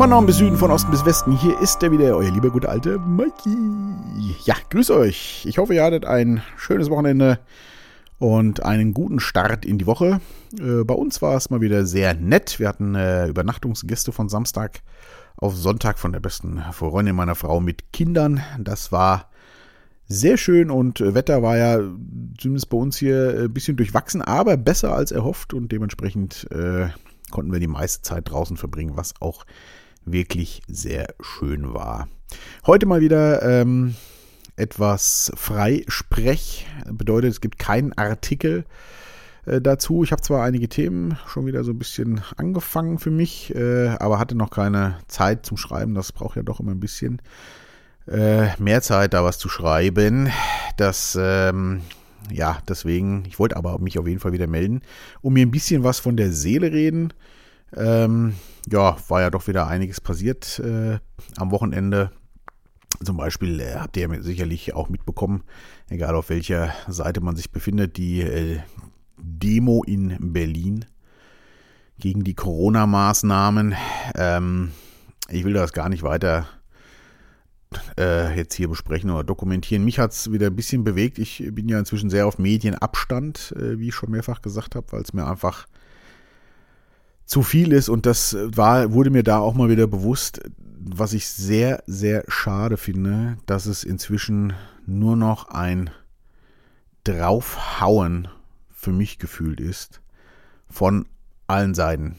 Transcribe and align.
Von 0.00 0.08
Norden 0.08 0.24
bis 0.24 0.38
Süden, 0.38 0.56
von 0.56 0.70
Osten 0.70 0.90
bis 0.90 1.04
Westen, 1.04 1.36
hier 1.36 1.60
ist 1.60 1.82
er 1.82 1.92
wieder, 1.92 2.16
euer 2.16 2.30
lieber 2.30 2.48
gute 2.48 2.70
alte 2.70 2.98
Mikey. 2.98 3.54
Ja, 4.46 4.54
grüß 4.70 4.92
euch. 4.92 5.44
Ich 5.44 5.58
hoffe, 5.58 5.74
ihr 5.74 5.84
hattet 5.84 6.06
ein 6.06 6.42
schönes 6.56 6.88
Wochenende 6.88 7.38
und 8.18 8.64
einen 8.64 8.94
guten 8.94 9.20
Start 9.20 9.66
in 9.66 9.76
die 9.76 9.86
Woche. 9.86 10.22
Äh, 10.58 10.84
bei 10.84 10.94
uns 10.94 11.20
war 11.20 11.36
es 11.36 11.50
mal 11.50 11.60
wieder 11.60 11.84
sehr 11.84 12.14
nett. 12.14 12.58
Wir 12.58 12.68
hatten 12.68 12.94
äh, 12.94 13.26
Übernachtungsgäste 13.26 14.10
von 14.10 14.30
Samstag 14.30 14.80
auf 15.36 15.54
Sonntag 15.54 15.98
von 15.98 16.12
der 16.12 16.20
besten 16.20 16.62
Freundin 16.72 17.14
meiner 17.14 17.34
Frau 17.34 17.60
mit 17.60 17.92
Kindern. 17.92 18.40
Das 18.58 18.92
war 18.92 19.28
sehr 20.08 20.38
schön 20.38 20.70
und 20.70 21.02
äh, 21.02 21.14
Wetter 21.14 21.42
war 21.42 21.58
ja 21.58 21.78
zumindest 22.38 22.70
bei 22.70 22.78
uns 22.78 22.96
hier 22.96 23.40
ein 23.40 23.52
bisschen 23.52 23.76
durchwachsen, 23.76 24.22
aber 24.22 24.56
besser 24.56 24.94
als 24.94 25.12
erhofft 25.12 25.52
und 25.52 25.70
dementsprechend 25.70 26.50
äh, 26.52 26.88
konnten 27.30 27.52
wir 27.52 27.60
die 27.60 27.66
meiste 27.66 28.00
Zeit 28.00 28.30
draußen 28.30 28.56
verbringen, 28.56 28.96
was 28.96 29.12
auch 29.20 29.44
wirklich 30.04 30.62
sehr 30.66 31.14
schön 31.20 31.74
war. 31.74 32.08
Heute 32.66 32.86
mal 32.86 33.00
wieder 33.00 33.42
ähm, 33.42 33.94
etwas 34.56 35.32
Freisprech. 35.36 36.66
Bedeutet, 36.86 37.30
es 37.30 37.40
gibt 37.40 37.58
keinen 37.58 37.92
Artikel 37.94 38.64
äh, 39.46 39.60
dazu. 39.60 40.04
Ich 40.04 40.12
habe 40.12 40.22
zwar 40.22 40.44
einige 40.44 40.68
Themen 40.68 41.18
schon 41.26 41.46
wieder 41.46 41.64
so 41.64 41.72
ein 41.72 41.78
bisschen 41.78 42.20
angefangen 42.36 42.98
für 42.98 43.10
mich, 43.10 43.54
äh, 43.54 43.88
aber 43.88 44.18
hatte 44.18 44.34
noch 44.34 44.50
keine 44.50 44.98
Zeit 45.08 45.46
zum 45.46 45.56
Schreiben. 45.56 45.94
Das 45.94 46.12
braucht 46.12 46.36
ja 46.36 46.42
doch 46.42 46.60
immer 46.60 46.72
ein 46.72 46.80
bisschen 46.80 47.20
äh, 48.06 48.48
mehr 48.60 48.82
Zeit, 48.82 49.14
da 49.14 49.24
was 49.24 49.38
zu 49.38 49.48
schreiben. 49.48 50.30
Das 50.76 51.18
ähm, 51.20 51.82
ja, 52.30 52.58
deswegen, 52.68 53.24
ich 53.26 53.38
wollte 53.38 53.56
aber 53.56 53.78
mich 53.78 53.98
auf 53.98 54.06
jeden 54.06 54.20
Fall 54.20 54.32
wieder 54.32 54.46
melden, 54.46 54.82
um 55.22 55.32
mir 55.32 55.44
ein 55.44 55.50
bisschen 55.50 55.84
was 55.84 55.98
von 55.98 56.16
der 56.16 56.32
Seele 56.32 56.72
reden. 56.72 57.12
Ähm, 57.76 58.34
ja, 58.68 58.96
war 59.08 59.20
ja 59.20 59.30
doch 59.30 59.46
wieder 59.46 59.66
einiges 59.66 60.00
passiert 60.00 60.58
äh, 60.60 60.98
am 61.36 61.50
Wochenende. 61.50 62.10
Zum 63.04 63.16
Beispiel 63.16 63.60
äh, 63.60 63.76
habt 63.76 63.96
ihr 63.96 64.22
sicherlich 64.22 64.74
auch 64.74 64.88
mitbekommen, 64.88 65.42
egal 65.88 66.14
auf 66.14 66.28
welcher 66.28 66.72
Seite 66.88 67.20
man 67.20 67.36
sich 67.36 67.50
befindet, 67.50 67.96
die 67.96 68.20
äh, 68.20 68.60
Demo 69.16 69.82
in 69.84 70.32
Berlin 70.32 70.84
gegen 71.98 72.24
die 72.24 72.34
Corona-Maßnahmen. 72.34 73.74
Ähm, 74.14 74.72
ich 75.28 75.44
will 75.44 75.52
das 75.52 75.72
gar 75.72 75.88
nicht 75.88 76.02
weiter 76.02 76.46
äh, 77.98 78.36
jetzt 78.36 78.54
hier 78.54 78.68
besprechen 78.68 79.10
oder 79.10 79.24
dokumentieren. 79.24 79.84
Mich 79.84 79.98
hat 79.98 80.12
es 80.12 80.32
wieder 80.32 80.48
ein 80.48 80.56
bisschen 80.56 80.84
bewegt. 80.84 81.18
Ich 81.18 81.44
bin 81.52 81.68
ja 81.68 81.78
inzwischen 81.78 82.10
sehr 82.10 82.26
auf 82.26 82.38
Medienabstand, 82.38 83.54
äh, 83.56 83.78
wie 83.78 83.88
ich 83.88 83.94
schon 83.94 84.10
mehrfach 84.10 84.42
gesagt 84.42 84.74
habe, 84.74 84.90
weil 84.90 85.02
es 85.02 85.12
mir 85.12 85.26
einfach 85.26 85.66
zu 87.30 87.44
viel 87.44 87.72
ist 87.72 87.88
und 87.88 88.06
das 88.06 88.36
war, 88.40 88.92
wurde 88.92 89.10
mir 89.10 89.22
da 89.22 89.38
auch 89.38 89.54
mal 89.54 89.70
wieder 89.70 89.86
bewusst, 89.86 90.40
was 90.80 91.12
ich 91.12 91.28
sehr, 91.28 91.80
sehr 91.86 92.24
schade 92.26 92.76
finde, 92.76 93.36
dass 93.46 93.66
es 93.66 93.84
inzwischen 93.84 94.52
nur 94.84 95.14
noch 95.14 95.48
ein 95.48 95.90
Draufhauen 97.04 98.26
für 98.72 98.90
mich 98.90 99.20
gefühlt 99.20 99.60
ist 99.60 100.00
von 100.68 101.06
allen 101.46 101.74
Seiten. 101.74 102.16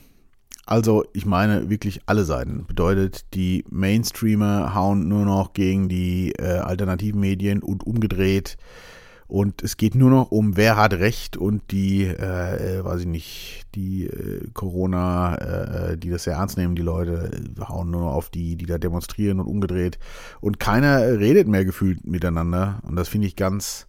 Also 0.65 1.03
ich 1.11 1.25
meine 1.25 1.69
wirklich 1.69 2.03
alle 2.05 2.23
Seiten. 2.23 2.65
Bedeutet, 2.65 3.33
die 3.33 3.65
Mainstreamer 3.69 4.73
hauen 4.73 5.09
nur 5.09 5.25
noch 5.25 5.51
gegen 5.51 5.89
die 5.89 6.31
äh, 6.39 6.59
alternativen 6.59 7.19
Medien 7.19 7.61
und 7.61 7.85
umgedreht. 7.85 8.55
Und 9.31 9.63
es 9.63 9.77
geht 9.77 9.95
nur 9.95 10.09
noch 10.09 10.29
um, 10.29 10.57
wer 10.57 10.75
hat 10.75 10.91
Recht 10.91 11.37
und 11.37 11.71
die, 11.71 12.03
äh, 12.03 12.79
äh 12.79 12.83
weiß 12.83 12.99
ich 12.99 13.07
nicht, 13.07 13.65
die 13.75 14.07
äh, 14.07 14.49
Corona, 14.53 15.35
äh, 15.35 15.97
die 15.97 16.09
das 16.09 16.25
sehr 16.25 16.33
ernst 16.33 16.57
nehmen, 16.57 16.75
die 16.75 16.81
Leute 16.81 17.31
hauen 17.61 17.91
nur 17.91 18.01
noch 18.01 18.11
auf 18.11 18.29
die, 18.29 18.57
die 18.57 18.65
da 18.65 18.77
demonstrieren 18.77 19.39
und 19.39 19.47
umgedreht. 19.47 19.99
Und 20.41 20.59
keiner 20.59 21.17
redet 21.17 21.47
mehr 21.47 21.63
gefühlt 21.63 22.05
miteinander. 22.05 22.81
Und 22.83 22.97
das 22.97 23.07
finde 23.07 23.25
ich 23.25 23.37
ganz, 23.37 23.87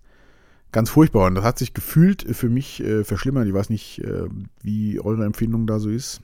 ganz 0.70 0.90
furchtbar. 0.90 1.26
Und 1.26 1.34
das 1.34 1.44
hat 1.44 1.58
sich 1.58 1.74
gefühlt 1.74 2.24
für 2.36 2.48
mich 2.48 2.80
äh, 2.80 3.02
verschlimmert. 3.02 3.48
Ich 3.48 3.54
weiß 3.54 3.68
nicht, 3.68 3.98
äh, 3.98 4.28
wie 4.62 5.00
eure 5.00 5.24
Empfindung 5.24 5.66
da 5.66 5.80
so 5.80 5.90
ist. 5.90 6.20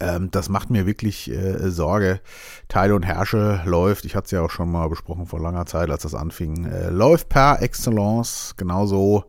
Ähm, 0.00 0.30
das 0.30 0.48
macht 0.48 0.70
mir 0.70 0.86
wirklich 0.86 1.30
äh, 1.30 1.70
Sorge. 1.70 2.20
Teile 2.68 2.94
und 2.94 3.02
Herrsche 3.02 3.62
läuft, 3.64 4.04
ich 4.04 4.14
hatte 4.14 4.26
es 4.26 4.30
ja 4.30 4.42
auch 4.42 4.50
schon 4.50 4.70
mal 4.70 4.88
besprochen 4.88 5.26
vor 5.26 5.40
langer 5.40 5.66
Zeit, 5.66 5.90
als 5.90 6.02
das 6.02 6.14
anfing, 6.14 6.66
äh, 6.66 6.90
läuft 6.90 7.28
per 7.28 7.60
Excellence 7.62 8.54
genauso, 8.56 9.24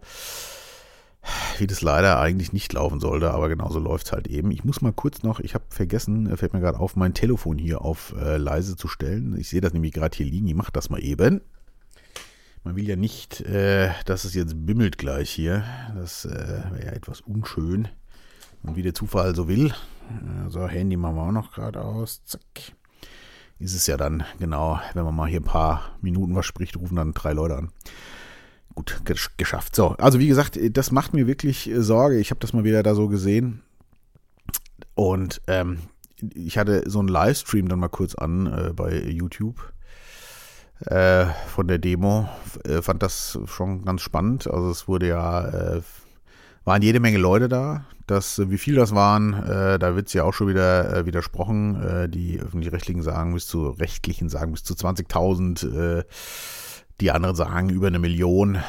wie 1.58 1.66
das 1.66 1.82
leider 1.82 2.20
eigentlich 2.20 2.54
nicht 2.54 2.72
laufen 2.74 3.00
sollte, 3.00 3.32
aber 3.32 3.50
genauso 3.50 3.80
läuft 3.80 4.08
es 4.08 4.12
halt 4.12 4.28
eben. 4.28 4.52
Ich 4.52 4.64
muss 4.64 4.82
mal 4.82 4.94
kurz 4.94 5.24
noch, 5.24 5.40
ich 5.40 5.56
habe 5.56 5.66
vergessen, 5.70 6.30
äh, 6.30 6.38
fällt 6.38 6.54
mir 6.54 6.60
gerade 6.60 6.80
auf, 6.80 6.96
mein 6.96 7.16
Telefon 7.16 7.58
hier 7.58 7.82
auf 7.82 8.14
äh, 8.20 8.38
leise 8.38 8.76
zu 8.76 8.88
stellen. 8.88 9.36
Ich 9.40 9.50
sehe 9.50 9.62
das 9.62 9.74
nämlich 9.74 9.94
gerade 9.94 10.16
hier 10.16 10.28
liegen, 10.28 10.48
ich 10.48 10.56
mache 10.56 10.72
das 10.72 10.92
mal 10.92 11.04
eben. 11.04 11.42
Man 12.64 12.76
will 12.76 12.88
ja 12.88 12.96
nicht, 12.96 13.42
äh, 13.42 13.90
dass 14.06 14.26
es 14.26 14.36
jetzt 14.36 14.54
bimmelt 14.66 14.98
gleich 14.98 15.32
hier. 15.32 15.64
Das 15.96 16.26
äh, 16.26 16.30
wäre 16.72 16.86
ja 16.86 16.92
etwas 16.92 17.22
unschön. 17.22 17.88
Und 18.64 18.76
wie 18.76 18.82
der 18.82 18.94
Zufall 18.94 19.36
so 19.36 19.48
will. 19.48 19.74
So, 20.50 20.68
Handy 20.68 20.98
machen 20.98 21.16
wir 21.16 21.24
auch 21.24 21.32
noch 21.32 21.52
gerade 21.52 21.82
aus. 21.82 22.24
Zack. 22.26 22.42
Ist 23.60 23.76
es 23.76 23.88
ja 23.88 23.98
dann, 23.98 24.24
genau, 24.40 24.80
wenn 24.94 25.04
man 25.04 25.16
mal 25.16 25.28
hier 25.28 25.42
ein 25.42 25.44
paar 25.46 25.98
Minuten 26.02 26.34
was 26.36 26.46
spricht, 26.46 26.78
rufen 26.78 26.96
dann 26.96 27.14
drei 27.14 27.34
Leute 27.34 27.58
an. 27.58 27.72
Gut, 28.74 29.02
geschafft. 29.38 29.76
So, 29.76 29.90
also 29.98 30.20
wie 30.20 30.28
gesagt, 30.28 30.58
das 30.72 30.92
macht 30.92 31.14
mir 31.14 31.28
wirklich 31.28 31.70
äh, 31.70 31.82
Sorge. 31.82 32.20
Ich 32.20 32.32
habe 32.32 32.40
das 32.40 32.54
mal 32.54 32.64
wieder 32.64 32.84
da 32.84 32.96
so 32.96 33.10
gesehen. 33.10 33.62
Und 34.96 35.42
ähm, 35.48 35.80
ich 36.34 36.58
hatte 36.58 36.90
so 36.90 37.00
einen 37.00 37.10
Livestream 37.10 37.68
dann 37.68 37.80
mal 37.80 37.90
kurz 37.90 38.16
an 38.16 38.48
äh, 38.48 38.74
bei 38.74 39.02
YouTube 39.02 39.74
äh, 40.86 41.26
von 41.48 41.68
der 41.68 41.80
Demo. 41.80 42.30
Äh, 42.64 42.82
fand 42.82 43.04
das 43.04 43.40
schon 43.46 43.84
ganz 43.84 44.02
spannend. 44.02 44.48
Also 44.48 44.70
es 44.70 44.88
wurde 44.88 45.08
ja 45.10 45.48
äh, 45.48 45.82
waren 46.70 46.84
jede 46.84 47.00
Menge 47.00 47.18
Leute 47.18 47.50
da. 47.50 47.86
Das, 48.06 48.40
wie 48.48 48.60
viel 48.60 48.76
das 48.76 48.94
waren, 48.94 49.34
äh, 49.34 49.80
da 49.80 49.96
wird 49.96 50.08
es 50.08 50.14
ja 50.14 50.24
auch 50.24 50.34
schon 50.34 50.48
wieder 50.48 50.98
äh, 50.98 51.06
widersprochen. 51.08 51.82
Äh, 51.82 52.10
die 52.10 52.40
öffentlich-rechtlichen 52.40 53.02
sagen 53.02 53.34
bis 53.34 53.48
zu 53.48 53.70
rechtlichen 53.70 54.30
sagen 54.30 54.52
bis 54.52 54.64
zu 54.64 54.76
20.000. 54.76 56.00
Äh, 56.00 56.04
die 57.02 57.10
anderen 57.10 57.36
sagen 57.36 57.70
über 57.70 57.88
eine 57.88 57.98
Million. 57.98 58.60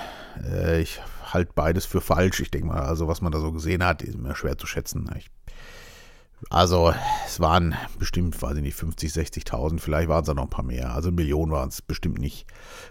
Äh, 0.42 0.80
ich 0.80 1.02
halte 1.30 1.52
beides 1.54 1.84
für 1.84 2.00
falsch. 2.00 2.40
Ich 2.40 2.50
denke 2.50 2.68
mal, 2.68 2.80
also 2.80 3.06
was 3.06 3.20
man 3.20 3.32
da 3.32 3.38
so 3.38 3.52
gesehen 3.52 3.84
hat, 3.84 4.02
ist 4.02 4.16
mir 4.16 4.34
schwer 4.34 4.56
zu 4.56 4.66
schätzen. 4.66 5.10
Ich 5.18 5.30
also 6.48 6.94
es 7.26 7.38
waren 7.38 7.74
bestimmt, 7.98 8.40
weiß 8.40 8.56
ich 8.56 8.62
nicht, 8.62 8.74
50, 8.74 9.12
60.000, 9.12 9.78
vielleicht 9.78 10.08
waren 10.08 10.22
es 10.22 10.26
da 10.26 10.34
noch 10.34 10.44
ein 10.44 10.50
paar 10.50 10.64
mehr. 10.64 10.94
Also 10.94 11.12
Millionen 11.12 11.52
waren 11.52 11.68
es 11.68 11.82
bestimmt 11.82 12.18
nicht. 12.18 12.46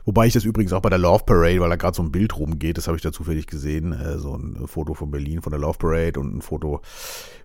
Wobei 0.06 0.28
ich 0.28 0.34
das 0.34 0.44
übrigens 0.44 0.72
auch 0.72 0.82
bei 0.82 0.90
der 0.90 1.00
Love 1.00 1.24
Parade, 1.26 1.60
weil 1.60 1.70
da 1.70 1.76
gerade 1.76 1.96
so 1.96 2.04
ein 2.04 2.12
Bild 2.12 2.38
rumgeht, 2.38 2.78
das 2.78 2.88
habe 2.88 2.96
ich 2.96 3.02
da 3.02 3.12
zufällig 3.12 3.48
gesehen, 3.48 3.94
äh, 3.94 4.20
so 4.20 4.36
ein 4.36 4.68
Foto 4.68 4.94
von 4.94 5.10
Berlin 5.10 5.42
von 5.42 5.52
der 5.52 5.60
Love 5.60 5.80
Parade 5.80 6.20
und 6.20 6.38
ein 6.38 6.42
Foto 6.42 6.82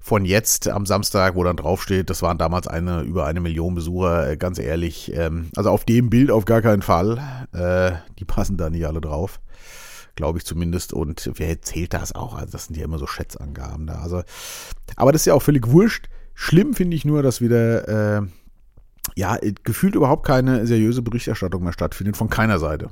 von 0.00 0.24
jetzt 0.26 0.68
am 0.68 0.84
Samstag, 0.84 1.36
wo 1.36 1.44
dann 1.44 1.56
draufsteht, 1.56 2.10
das 2.10 2.20
waren 2.20 2.36
damals 2.36 2.68
eine 2.68 3.00
über 3.02 3.24
eine 3.24 3.40
Million 3.40 3.74
Besucher, 3.74 4.30
äh, 4.30 4.36
ganz 4.36 4.58
ehrlich. 4.58 5.12
Ähm, 5.14 5.48
also 5.56 5.70
auf 5.70 5.84
dem 5.84 6.10
Bild 6.10 6.30
auf 6.30 6.44
gar 6.44 6.60
keinen 6.60 6.82
Fall. 6.82 7.18
Äh, 7.52 7.92
die 8.18 8.24
passen 8.24 8.56
da 8.56 8.68
nicht 8.68 8.86
alle 8.86 9.00
drauf 9.00 9.40
glaube 10.16 10.38
ich 10.38 10.44
zumindest. 10.44 10.92
Und 10.92 11.30
wer 11.34 11.48
erzählt 11.48 11.94
das 11.94 12.14
auch? 12.14 12.34
Also 12.34 12.52
das 12.52 12.66
sind 12.66 12.76
ja 12.76 12.84
immer 12.84 12.98
so 12.98 13.06
Schätzangaben 13.06 13.86
da. 13.86 13.94
Also, 13.94 14.22
aber 14.96 15.12
das 15.12 15.22
ist 15.22 15.26
ja 15.26 15.34
auch 15.34 15.42
völlig 15.42 15.68
wurscht. 15.68 16.08
Schlimm 16.34 16.74
finde 16.74 16.96
ich 16.96 17.04
nur, 17.04 17.22
dass 17.22 17.40
wieder 17.40 18.18
äh, 18.18 18.26
ja 19.16 19.38
gefühlt 19.62 19.94
überhaupt 19.94 20.26
keine 20.26 20.66
seriöse 20.66 21.02
Berichterstattung 21.02 21.62
mehr 21.62 21.72
stattfindet 21.72 22.16
von 22.16 22.28
keiner 22.28 22.58
Seite. 22.58 22.90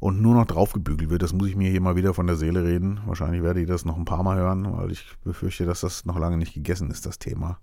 Und 0.00 0.22
nur 0.22 0.34
noch 0.34 0.46
draufgebügelt 0.46 1.10
wird. 1.10 1.22
Das 1.22 1.32
muss 1.32 1.48
ich 1.48 1.56
mir 1.56 1.70
hier 1.70 1.80
mal 1.80 1.96
wieder 1.96 2.14
von 2.14 2.28
der 2.28 2.36
Seele 2.36 2.62
reden. 2.62 3.00
Wahrscheinlich 3.06 3.42
werde 3.42 3.60
ich 3.60 3.66
das 3.66 3.84
noch 3.84 3.96
ein 3.96 4.04
paar 4.04 4.22
Mal 4.22 4.36
hören, 4.36 4.76
weil 4.76 4.92
ich 4.92 5.04
befürchte, 5.24 5.66
dass 5.66 5.80
das 5.80 6.04
noch 6.04 6.18
lange 6.18 6.36
nicht 6.36 6.54
gegessen 6.54 6.90
ist, 6.92 7.04
das 7.04 7.18
Thema. 7.18 7.58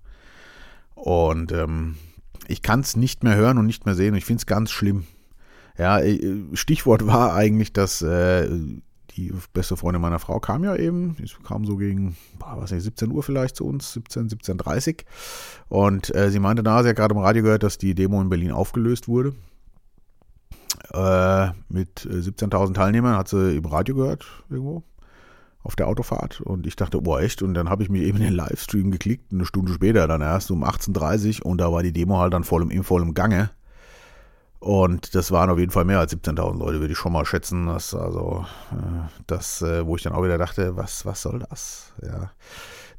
Und 0.96 1.54
ähm, 1.54 1.96
ich 2.48 2.62
kann 2.62 2.82
es 2.82 2.98
nicht 2.98 3.24
mehr 3.24 3.36
hören 3.36 3.58
und 3.58 3.66
nicht 3.66 3.86
mehr 3.86 3.96
sehen. 3.96 4.12
Und 4.12 4.18
ich 4.18 4.26
finde 4.26 4.42
es 4.42 4.46
ganz 4.46 4.72
schlimm. 4.72 5.06
Ja, 5.78 6.00
äh, 6.00 6.20
Stichwort 6.54 7.06
war 7.08 7.34
eigentlich, 7.34 7.74
dass 7.74 8.02
äh, 8.02 8.50
die 9.16 9.34
beste 9.54 9.78
Freundin 9.78 10.02
meiner 10.02 10.20
Frau 10.20 10.40
kam 10.40 10.64
ja 10.64 10.76
eben, 10.76 11.16
sie 11.18 11.28
kam 11.44 11.66
so 11.66 11.78
gegen, 11.78 12.18
was 12.40 12.72
nicht, 12.72 12.84
17 12.84 13.12
Uhr 13.12 13.24
vielleicht 13.24 13.56
zu 13.56 13.66
uns, 13.66 13.94
17, 13.94 14.30
17.30 14.30 15.06
und 15.70 16.14
äh, 16.14 16.30
sie 16.30 16.40
meinte 16.40 16.64
da, 16.64 16.84
sie 16.84 16.90
hat 16.90 16.98
gerade 16.98 17.16
im 17.16 17.22
Radio 17.22 17.44
gehört, 17.44 17.64
dass 17.64 17.78
die 17.78 17.96
Demo 17.96 18.22
in 18.22 18.30
Berlin 18.30 18.52
aufgelöst 18.52 19.08
wurde. 19.08 19.34
Äh, 20.94 21.52
mit 21.70 22.02
17.000 22.02 22.74
Teilnehmern 22.74 23.16
hat 23.16 23.30
sie 23.30 23.56
im 23.56 23.66
Radio 23.66 23.96
gehört, 23.96 24.26
irgendwo, 24.50 24.84
auf 25.64 25.76
der 25.76 25.88
Autofahrt 25.88 26.42
und 26.42 26.68
ich 26.68 26.76
dachte, 26.76 27.02
boah, 27.02 27.22
echt? 27.22 27.42
Und 27.42 27.54
dann 27.54 27.70
habe 27.70 27.84
ich 27.84 27.90
mich 27.90 28.02
eben 28.02 28.18
in 28.18 28.24
den 28.26 28.34
Livestream 28.34 28.92
geklickt, 28.92 29.32
eine 29.32 29.46
Stunde 29.46 29.72
später 29.72 30.08
dann 30.08 30.22
erst 30.22 30.52
um 30.52 30.64
18.30 30.64 31.42
und 31.42 31.60
da 31.60 31.72
war 31.72 31.84
die 31.84 31.94
Demo 31.94 32.20
halt 32.20 32.34
dann 32.34 32.44
voll 32.44 32.64
im, 32.64 32.70
im 32.70 32.84
vollem 32.84 33.14
Gange. 33.14 33.50
Und 34.60 35.14
das 35.14 35.32
waren 35.32 35.50
auf 35.50 35.60
jeden 35.60 35.72
Fall 35.72 35.86
mehr 35.86 36.00
als 36.00 36.14
17.000 36.14 36.58
Leute, 36.58 36.80
würde 36.80 36.94
ich 36.94 36.98
schon 36.98 37.12
mal 37.12 37.26
schätzen. 37.26 37.68
Das, 37.68 37.94
also, 37.94 38.46
äh, 38.72 39.10
das, 39.28 39.62
äh, 39.62 39.86
wo 39.86 39.96
ich 39.96 40.04
dann 40.04 40.14
auch 40.14 40.24
wieder 40.24 40.38
dachte, 40.38 40.76
was, 40.76 41.06
was 41.06 41.22
soll 41.22 41.40
das? 41.40 41.94
Ja. 42.02 42.32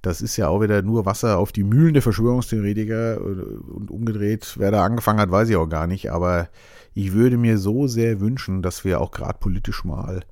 das 0.03 0.21
ist 0.21 0.37
ja 0.37 0.49
auch 0.49 0.61
wieder 0.61 0.83
nur 0.83 1.07
Wasser 1.07 1.39
auf 1.39 1.51
die 1.51 1.65
Mühlen 1.65 1.95
der 1.95 2.03
Verschwörungstheoretiker 2.03 3.21
und 3.21 3.91
umgedreht. 3.91 4.55
Wer 4.59 4.71
da 4.71 4.85
angefangen 4.85 5.19
hat, 5.19 5.31
weiß 5.31 5.49
ich 5.49 5.57
auch 5.57 5.69
gar 5.69 5.87
nicht. 5.87 6.13
Aber 6.13 6.49
ich 6.95 7.13
würde 7.13 7.37
mir 7.37 7.59
so 7.59 7.87
sehr 7.89 8.21
wünschen, 8.21 8.63
dass 8.63 8.85
wir 8.85 9.01
auch 9.01 9.11
gerade 9.11 9.39
politisch 9.39 9.85
mal 9.85 10.23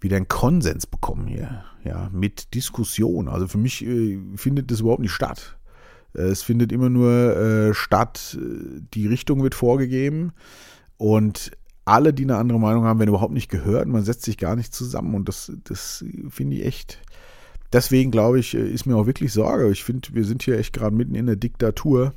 wieder 0.00 0.16
einen 0.16 0.28
Konsens 0.28 0.86
bekommen 0.86 1.26
hier. 1.26 1.64
Ja, 1.84 2.08
mit 2.12 2.54
Diskussion. 2.54 3.28
Also 3.28 3.46
für 3.46 3.58
mich 3.58 3.84
äh, 3.84 4.18
findet 4.36 4.70
das 4.70 4.80
überhaupt 4.80 5.02
nicht 5.02 5.12
statt. 5.12 5.57
Äh, 6.14 6.22
es 6.22 6.42
findet 6.42 6.72
immer 6.72 6.90
nur 6.90 7.36
äh, 7.36 7.74
statt, 7.74 8.38
äh, 8.40 8.80
die 8.94 9.06
Richtung 9.06 9.42
wird 9.42 9.54
vorgegeben 9.54 10.32
und 10.96 11.52
alle, 11.84 12.12
die 12.12 12.24
eine 12.24 12.36
andere 12.36 12.60
Meinung 12.60 12.84
haben, 12.84 12.98
werden 12.98 13.08
überhaupt 13.08 13.32
nicht 13.32 13.48
gehört. 13.48 13.88
Man 13.88 14.04
setzt 14.04 14.24
sich 14.24 14.36
gar 14.36 14.56
nicht 14.56 14.74
zusammen 14.74 15.14
und 15.14 15.28
das, 15.28 15.52
das 15.64 16.04
finde 16.28 16.56
ich 16.56 16.66
echt 16.66 17.00
deswegen 17.72 18.10
glaube 18.10 18.38
ich, 18.38 18.54
ist 18.54 18.86
mir 18.86 18.96
auch 18.96 19.06
wirklich 19.06 19.32
Sorge. 19.32 19.70
Ich 19.70 19.84
finde, 19.84 20.08
wir 20.12 20.24
sind 20.24 20.42
hier 20.42 20.58
echt 20.58 20.72
gerade 20.72 20.94
mitten 20.94 21.14
in 21.14 21.26
der 21.26 21.36
Diktatur 21.36 22.12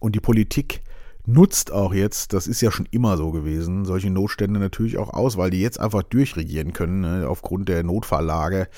und 0.00 0.14
die 0.14 0.20
Politik 0.20 0.82
nutzt 1.26 1.70
auch 1.70 1.92
jetzt, 1.92 2.32
das 2.32 2.46
ist 2.46 2.60
ja 2.60 2.70
schon 2.72 2.88
immer 2.90 3.16
so 3.16 3.30
gewesen, 3.30 3.84
solche 3.84 4.10
Notstände 4.10 4.58
natürlich 4.58 4.98
auch 4.98 5.12
aus, 5.12 5.36
weil 5.36 5.50
die 5.50 5.60
jetzt 5.60 5.78
einfach 5.78 6.02
durchregieren 6.02 6.72
können. 6.72 7.00
Ne? 7.00 7.28
Aufgrund 7.28 7.68
der 7.68 7.82
Notfalllage 7.84 8.68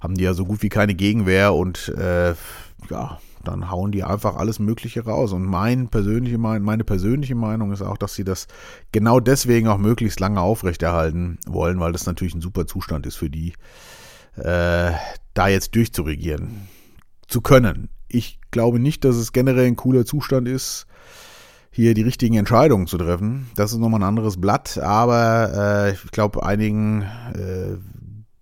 haben 0.00 0.14
die 0.14 0.24
ja 0.24 0.32
so 0.32 0.44
gut 0.44 0.62
wie 0.62 0.68
keine 0.68 0.94
Gegenwehr 0.94 1.54
und 1.54 1.88
äh, 1.88 2.34
ja, 2.88 3.20
dann 3.44 3.70
hauen 3.70 3.92
die 3.92 4.04
einfach 4.04 4.36
alles 4.36 4.58
Mögliche 4.58 5.04
raus. 5.04 5.32
Und 5.32 5.44
mein 5.44 5.88
persönliche, 5.88 6.38
meine 6.38 6.84
persönliche 6.84 7.34
Meinung 7.34 7.72
ist 7.72 7.82
auch, 7.82 7.96
dass 7.96 8.14
sie 8.14 8.24
das 8.24 8.46
genau 8.92 9.20
deswegen 9.20 9.68
auch 9.68 9.78
möglichst 9.78 10.20
lange 10.20 10.40
aufrechterhalten 10.40 11.38
wollen, 11.46 11.80
weil 11.80 11.92
das 11.92 12.06
natürlich 12.06 12.34
ein 12.34 12.40
super 12.40 12.66
Zustand 12.66 13.06
ist 13.06 13.16
für 13.16 13.30
die, 13.30 13.52
äh, 14.36 14.92
da 15.34 15.48
jetzt 15.48 15.74
durchzuregieren 15.74 16.68
zu 17.26 17.40
können. 17.40 17.88
Ich 18.08 18.40
glaube 18.50 18.78
nicht, 18.78 19.04
dass 19.04 19.16
es 19.16 19.32
generell 19.32 19.66
ein 19.66 19.76
cooler 19.76 20.04
Zustand 20.04 20.48
ist, 20.48 20.86
hier 21.70 21.94
die 21.94 22.02
richtigen 22.02 22.36
Entscheidungen 22.36 22.86
zu 22.86 22.98
treffen. 22.98 23.50
Das 23.54 23.72
ist 23.72 23.78
nochmal 23.78 24.00
ein 24.00 24.08
anderes 24.08 24.40
Blatt, 24.40 24.78
aber 24.78 25.86
äh, 25.86 25.92
ich 25.92 26.10
glaube 26.10 26.44
einigen, 26.44 27.02
äh, 27.02 27.76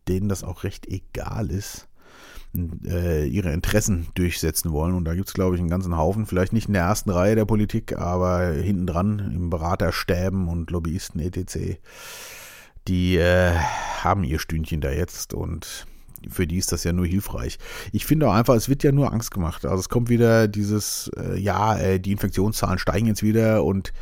denen 0.09 0.29
das 0.29 0.45
auch 0.45 0.65
recht 0.65 0.87
egal 0.87 1.51
ist, 1.51 1.89
äh, 2.87 3.27
ihre 3.27 3.53
Interessen 3.53 4.09
durchsetzen 4.15 4.73
wollen. 4.73 4.95
Und 4.95 5.05
da 5.05 5.15
gibt 5.15 5.29
es, 5.29 5.35
glaube 5.35 5.57
ich, 5.57 5.61
einen 5.61 5.71
ganzen 5.71 5.97
Haufen, 5.97 6.27
vielleicht 6.27 6.53
nicht 6.53 6.69
in 6.69 6.75
der 6.75 6.83
ersten 6.83 7.11
Reihe 7.11 7.37
der 7.37 7.45
Politik, 7.45 7.97
aber 7.97 8.53
hinten 8.53 8.87
dran 8.87 9.33
im 9.35 9.51
Beraterstäben 9.51 10.49
und 10.49 10.71
Lobbyisten 10.71 11.21
etc 11.21 11.79
die 12.89 13.17
äh, 13.17 13.53
haben 13.55 14.25
ihr 14.25 14.39
Stündchen 14.39 14.81
da 14.81 14.91
jetzt 14.91 15.35
und 15.35 15.87
für 16.29 16.47
die 16.47 16.59
ist 16.59 16.73
das 16.73 16.85
ja 16.85 16.93
nur 16.93 17.07
hilfreich. 17.07 17.59
Ich 17.93 18.07
finde 18.07 18.29
auch 18.29 18.35
einfach, 18.35 18.55
es 18.55 18.69
wird 18.69 18.83
ja 18.83 18.91
nur 18.91 19.13
Angst 19.13 19.31
gemacht. 19.31 19.65
Also 19.65 19.79
es 19.79 19.89
kommt 19.89 20.09
wieder 20.09 20.49
dieses, 20.49 21.11
äh, 21.17 21.39
ja, 21.39 21.79
äh, 21.79 22.01
die 22.01 22.13
Infektionszahlen 22.13 22.79
steigen 22.79 23.07
jetzt 23.07 23.23
wieder 23.23 23.65
und 23.65 23.93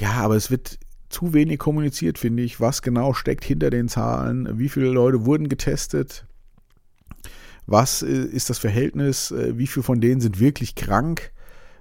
ja, 0.00 0.12
aber 0.12 0.36
es 0.36 0.50
wird 0.50 0.78
zu 1.08 1.32
wenig 1.32 1.58
kommuniziert, 1.58 2.18
finde 2.18 2.42
ich, 2.42 2.60
was 2.60 2.82
genau 2.82 3.12
steckt 3.12 3.44
hinter 3.44 3.70
den 3.70 3.88
Zahlen, 3.88 4.58
wie 4.58 4.68
viele 4.68 4.88
Leute 4.88 5.24
wurden 5.24 5.48
getestet, 5.48 6.26
was 7.66 8.02
äh, 8.02 8.06
ist 8.06 8.50
das 8.50 8.58
Verhältnis, 8.58 9.30
äh, 9.30 9.58
wie 9.58 9.66
viele 9.66 9.84
von 9.84 10.00
denen 10.00 10.20
sind 10.20 10.40
wirklich 10.40 10.74
krank 10.74 11.32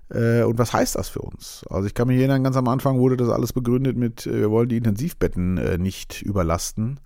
äh, 0.09 0.43
und 0.43 0.57
was 0.57 0.73
heißt 0.73 0.95
das 0.95 1.09
für 1.09 1.21
uns? 1.21 1.63
Also 1.69 1.87
ich 1.87 1.93
kann 1.93 2.07
mich 2.07 2.17
erinnern, 2.17 2.43
ganz 2.43 2.57
am 2.57 2.67
Anfang 2.67 2.99
wurde 2.99 3.17
das 3.17 3.29
alles 3.29 3.53
begründet 3.53 3.97
mit, 3.97 4.25
wir 4.25 4.51
wollen 4.51 4.69
die 4.69 4.77
Intensivbetten 4.77 5.81
nicht 5.81 6.21
überlasten. 6.21 6.99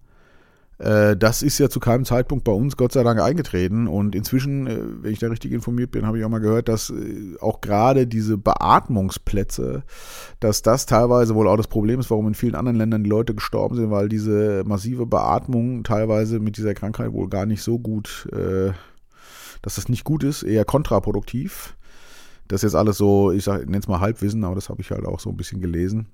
Das 0.81 1.41
ist 1.41 1.59
ja 1.59 1.69
zu 1.69 1.81
keinem 1.81 2.05
Zeitpunkt 2.05 2.45
bei 2.45 2.53
uns 2.53 2.77
Gott 2.77 2.93
sei 2.93 3.03
Dank 3.03 3.19
eingetreten. 3.19 3.87
Und 3.89 4.15
inzwischen, 4.15 5.03
wenn 5.03 5.11
ich 5.11 5.19
da 5.19 5.27
richtig 5.27 5.51
informiert 5.51 5.91
bin, 5.91 6.05
habe 6.05 6.17
ich 6.17 6.23
auch 6.23 6.29
mal 6.29 6.39
gehört, 6.39 6.69
dass 6.69 6.93
auch 7.41 7.59
gerade 7.59 8.07
diese 8.07 8.37
Beatmungsplätze, 8.37 9.83
dass 10.39 10.61
das 10.61 10.85
teilweise 10.85 11.35
wohl 11.35 11.49
auch 11.49 11.57
das 11.57 11.67
Problem 11.67 11.99
ist, 11.99 12.09
warum 12.09 12.29
in 12.29 12.33
vielen 12.33 12.55
anderen 12.55 12.77
Ländern 12.77 13.03
die 13.03 13.09
Leute 13.09 13.35
gestorben 13.35 13.75
sind, 13.75 13.91
weil 13.91 14.07
diese 14.07 14.63
massive 14.65 15.05
Beatmung 15.05 15.83
teilweise 15.83 16.39
mit 16.39 16.55
dieser 16.55 16.73
Krankheit 16.75 17.11
wohl 17.11 17.27
gar 17.27 17.45
nicht 17.45 17.61
so 17.61 17.77
gut, 17.77 18.29
dass 19.61 19.75
das 19.75 19.89
nicht 19.89 20.05
gut 20.05 20.23
ist, 20.23 20.43
eher 20.43 20.63
kontraproduktiv. 20.63 21.75
Das 22.47 22.59
ist 22.63 22.71
jetzt 22.71 22.75
alles 22.75 22.97
so, 22.97 23.33
ich 23.33 23.47
nenne 23.47 23.79
es 23.79 23.89
mal 23.89 23.99
Halbwissen, 23.99 24.45
aber 24.45 24.55
das 24.55 24.69
habe 24.69 24.79
ich 24.79 24.91
halt 24.91 25.05
auch 25.05 25.19
so 25.19 25.29
ein 25.29 25.35
bisschen 25.35 25.59
gelesen. 25.59 26.07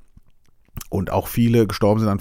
Und 0.90 1.12
auch 1.12 1.28
viele 1.28 1.68
gestorben 1.68 2.00
sind 2.00 2.10
an, 2.10 2.20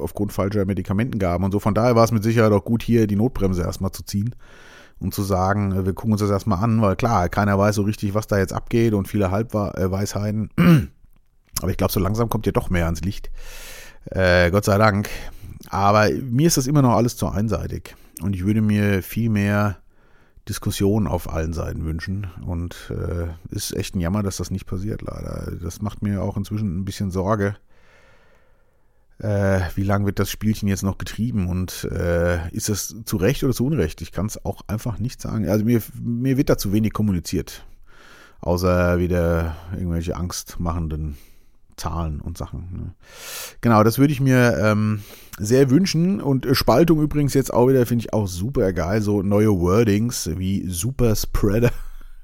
aufgrund 0.00 0.32
falscher 0.32 0.64
Medikamentengaben 0.64 1.44
und 1.44 1.52
so. 1.52 1.60
Von 1.60 1.74
daher 1.74 1.96
war 1.96 2.04
es 2.04 2.12
mit 2.12 2.22
Sicherheit 2.22 2.52
auch 2.52 2.64
gut, 2.64 2.82
hier 2.82 3.06
die 3.06 3.16
Notbremse 3.16 3.62
erstmal 3.62 3.92
zu 3.92 4.04
ziehen 4.04 4.34
und 4.98 5.14
zu 5.14 5.22
sagen, 5.22 5.84
wir 5.84 5.92
gucken 5.92 6.12
uns 6.12 6.20
das 6.20 6.30
erstmal 6.30 6.62
an, 6.62 6.80
weil 6.80 6.96
klar, 6.96 7.28
keiner 7.28 7.58
weiß 7.58 7.74
so 7.74 7.82
richtig, 7.82 8.14
was 8.14 8.26
da 8.26 8.38
jetzt 8.38 8.52
abgeht 8.52 8.94
und 8.94 9.08
viele 9.08 9.30
Halbweisheiten. 9.30 10.50
Aber 11.60 11.70
ich 11.70 11.76
glaube, 11.76 11.92
so 11.92 12.00
langsam 12.00 12.28
kommt 12.28 12.46
ja 12.46 12.52
doch 12.52 12.70
mehr 12.70 12.84
ans 12.84 13.00
Licht. 13.00 13.30
Äh, 14.06 14.50
Gott 14.50 14.64
sei 14.64 14.78
Dank. 14.78 15.08
Aber 15.68 16.10
mir 16.10 16.46
ist 16.46 16.56
das 16.56 16.66
immer 16.66 16.82
noch 16.82 16.94
alles 16.94 17.16
zu 17.16 17.28
einseitig. 17.28 17.96
Und 18.22 18.34
ich 18.34 18.44
würde 18.44 18.62
mir 18.62 19.02
viel 19.02 19.30
mehr 19.30 19.78
Diskussion 20.48 21.06
auf 21.06 21.32
allen 21.32 21.52
Seiten 21.52 21.84
wünschen. 21.84 22.28
Und 22.46 22.90
äh, 22.90 23.28
ist 23.54 23.74
echt 23.74 23.94
ein 23.94 24.00
Jammer, 24.00 24.22
dass 24.22 24.36
das 24.36 24.50
nicht 24.50 24.66
passiert, 24.66 25.02
leider. 25.02 25.52
Das 25.62 25.82
macht 25.82 26.02
mir 26.02 26.22
auch 26.22 26.36
inzwischen 26.36 26.78
ein 26.78 26.84
bisschen 26.84 27.10
Sorge. 27.10 27.56
Äh, 29.18 29.60
wie 29.74 29.82
lange 29.82 30.04
wird 30.04 30.18
das 30.18 30.30
Spielchen 30.30 30.68
jetzt 30.68 30.82
noch 30.82 30.98
getrieben 30.98 31.48
und 31.48 31.84
äh, 31.90 32.50
ist 32.50 32.68
das 32.68 32.94
zu 33.06 33.16
Recht 33.16 33.42
oder 33.44 33.54
zu 33.54 33.64
Unrecht? 33.64 34.02
Ich 34.02 34.12
kann 34.12 34.26
es 34.26 34.44
auch 34.44 34.62
einfach 34.66 34.98
nicht 34.98 35.22
sagen. 35.22 35.48
Also 35.48 35.64
mir, 35.64 35.80
mir 36.02 36.36
wird 36.36 36.50
da 36.50 36.58
zu 36.58 36.72
wenig 36.72 36.92
kommuniziert. 36.92 37.64
Außer 38.40 38.98
wieder 38.98 39.56
irgendwelche 39.72 40.16
angstmachenden 40.16 41.16
Zahlen 41.76 42.20
und 42.20 42.36
Sachen. 42.38 42.68
Ne? 42.72 42.94
Genau, 43.60 43.82
das 43.82 43.98
würde 43.98 44.12
ich 44.12 44.20
mir 44.20 44.58
ähm, 44.58 45.02
sehr 45.38 45.70
wünschen. 45.70 46.20
Und 46.20 46.46
Spaltung 46.52 47.00
übrigens 47.00 47.34
jetzt 47.34 47.52
auch 47.52 47.68
wieder, 47.68 47.86
finde 47.86 48.04
ich 48.04 48.12
auch 48.12 48.26
super 48.26 48.72
geil. 48.72 49.02
So 49.02 49.22
neue 49.22 49.58
Wordings 49.60 50.30
wie 50.36 50.68
Super 50.68 51.16
Spreader. 51.16 51.70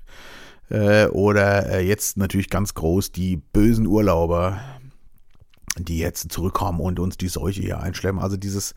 äh, 0.69 1.07
oder 1.07 1.71
äh, 1.71 1.87
jetzt 1.87 2.17
natürlich 2.17 2.51
ganz 2.51 2.75
groß 2.75 3.13
die 3.13 3.37
bösen 3.37 3.87
Urlauber, 3.87 4.61
die 5.79 5.99
jetzt 5.99 6.33
zurückkommen 6.33 6.81
und 6.81 7.01
uns 7.01 7.17
die 7.17 7.29
Seuche 7.29 7.63
hier 7.63 7.81
einschleppen. 7.81 8.21
Also 8.21 8.37
dieses, 8.37 8.75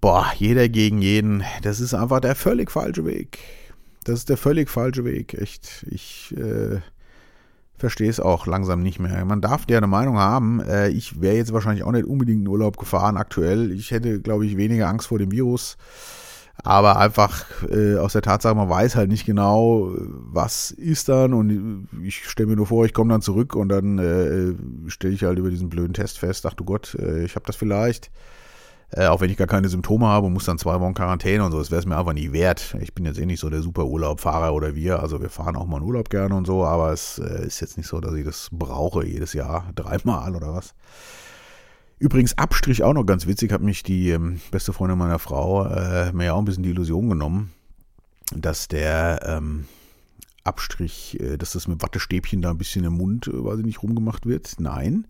boah, 0.00 0.32
jeder 0.36 0.68
gegen 0.68 1.00
jeden, 1.00 1.44
das 1.62 1.80
ist 1.80 1.94
einfach 1.94 2.20
der 2.20 2.34
völlig 2.34 2.70
falsche 2.70 3.04
Weg. 3.04 3.38
Das 4.04 4.20
ist 4.20 4.28
der 4.28 4.36
völlig 4.36 4.70
falsche 4.70 5.04
Weg. 5.04 5.34
Echt, 5.34 5.86
ich, 5.90 6.34
äh, 6.36 6.80
verstehe 7.78 8.10
es 8.10 8.20
auch 8.20 8.46
langsam 8.46 8.82
nicht 8.82 8.98
mehr. 8.98 9.24
Man 9.24 9.40
darf 9.40 9.64
ja 9.70 9.78
eine 9.78 9.86
Meinung 9.86 10.18
haben. 10.18 10.60
Äh, 10.60 10.88
ich 10.88 11.20
wäre 11.20 11.36
jetzt 11.36 11.52
wahrscheinlich 11.52 11.84
auch 11.84 11.92
nicht 11.92 12.06
unbedingt 12.06 12.42
in 12.42 12.48
Urlaub 12.48 12.76
gefahren 12.76 13.16
aktuell. 13.16 13.70
Ich 13.70 13.92
hätte, 13.92 14.20
glaube 14.20 14.46
ich, 14.46 14.56
weniger 14.56 14.88
Angst 14.88 15.08
vor 15.08 15.18
dem 15.18 15.30
Virus. 15.30 15.76
Aber 16.64 16.98
einfach 16.98 17.44
äh, 17.70 17.96
aus 17.96 18.12
der 18.12 18.22
Tatsache, 18.22 18.54
man 18.54 18.68
weiß 18.68 18.96
halt 18.96 19.08
nicht 19.08 19.26
genau, 19.26 19.92
was 19.96 20.70
ist 20.70 21.08
dann. 21.08 21.32
Und 21.32 21.88
ich 22.02 22.28
stelle 22.28 22.48
mir 22.48 22.56
nur 22.56 22.66
vor, 22.66 22.84
ich 22.84 22.92
komme 22.92 23.12
dann 23.12 23.22
zurück 23.22 23.54
und 23.54 23.68
dann 23.68 23.98
äh, 23.98 24.90
stelle 24.90 25.14
ich 25.14 25.22
halt 25.24 25.38
über 25.38 25.50
diesen 25.50 25.68
blöden 25.68 25.94
Test 25.94 26.18
fest, 26.18 26.44
ach 26.46 26.54
du 26.54 26.64
Gott, 26.64 26.96
äh, 26.98 27.24
ich 27.24 27.36
habe 27.36 27.46
das 27.46 27.56
vielleicht. 27.56 28.10
Äh, 28.90 29.06
auch 29.06 29.20
wenn 29.20 29.30
ich 29.30 29.36
gar 29.36 29.46
keine 29.46 29.68
Symptome 29.68 30.06
habe 30.06 30.26
und 30.26 30.32
muss 30.32 30.46
dann 30.46 30.56
zwei 30.56 30.80
Wochen 30.80 30.94
Quarantäne 30.94 31.44
und 31.44 31.52
so, 31.52 31.58
das 31.58 31.70
wäre 31.70 31.80
es 31.80 31.86
mir 31.86 31.98
einfach 31.98 32.14
nie 32.14 32.32
wert. 32.32 32.74
Ich 32.80 32.94
bin 32.94 33.04
jetzt 33.04 33.18
eh 33.18 33.26
nicht 33.26 33.40
so 33.40 33.50
der 33.50 33.60
super 33.60 33.84
Urlaubfahrer 33.84 34.54
oder 34.54 34.74
wir, 34.74 35.00
also 35.00 35.20
wir 35.20 35.28
fahren 35.28 35.56
auch 35.56 35.66
mal 35.66 35.76
in 35.76 35.82
Urlaub 35.82 36.08
gerne 36.08 36.34
und 36.34 36.46
so, 36.46 36.64
aber 36.64 36.92
es 36.92 37.18
äh, 37.18 37.46
ist 37.46 37.60
jetzt 37.60 37.76
nicht 37.76 37.86
so, 37.86 38.00
dass 38.00 38.14
ich 38.14 38.24
das 38.24 38.48
brauche 38.50 39.04
jedes 39.04 39.34
Jahr 39.34 39.70
dreimal 39.74 40.34
oder 40.34 40.54
was. 40.54 40.74
Übrigens, 41.98 42.38
Abstrich 42.38 42.82
auch 42.84 42.92
noch 42.92 43.04
ganz 43.04 43.26
witzig, 43.26 43.52
hat 43.52 43.60
mich 43.60 43.82
die 43.82 44.10
ähm, 44.10 44.40
beste 44.50 44.72
Freundin 44.72 44.98
meiner 44.98 45.18
Frau 45.18 45.66
äh, 45.66 46.12
mir 46.12 46.26
ja 46.26 46.32
auch 46.34 46.38
ein 46.38 46.44
bisschen 46.44 46.62
die 46.62 46.70
Illusion 46.70 47.08
genommen, 47.08 47.50
dass 48.34 48.68
der 48.68 49.20
ähm, 49.26 49.66
Abstrich, 50.44 51.18
äh, 51.20 51.36
dass 51.36 51.52
das 51.52 51.66
mit 51.66 51.82
Wattestäbchen 51.82 52.40
da 52.40 52.50
ein 52.50 52.58
bisschen 52.58 52.84
im 52.84 52.94
Mund, 52.94 53.26
äh, 53.26 53.32
weiß 53.32 53.58
ich 53.58 53.66
nicht, 53.66 53.82
rumgemacht 53.82 54.26
wird. 54.26 54.54
Nein. 54.58 55.06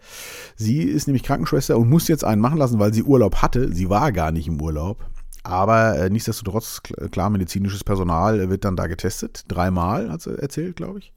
Sie 0.56 0.82
ist 0.82 1.06
nämlich 1.06 1.22
Krankenschwester 1.22 1.76
und 1.78 1.90
muss 1.90 2.08
jetzt 2.08 2.24
einen 2.24 2.40
machen 2.40 2.58
lassen, 2.58 2.78
weil 2.78 2.94
sie 2.94 3.02
Urlaub 3.02 3.36
hatte. 3.36 3.72
Sie 3.72 3.90
war 3.90 4.12
gar 4.12 4.32
nicht 4.32 4.48
im 4.48 4.60
Urlaub. 4.60 5.06
Aber 5.44 5.96
äh, 5.98 6.10
nichtsdestotrotz, 6.10 6.82
klar, 7.10 7.30
medizinisches 7.30 7.84
Personal 7.84 8.50
wird 8.50 8.64
dann 8.64 8.76
da 8.76 8.86
getestet. 8.86 9.44
Dreimal, 9.48 10.10
hat 10.10 10.22
sie 10.22 10.36
erzählt, 10.36 10.76
glaube 10.76 10.98
ich. 10.98 11.12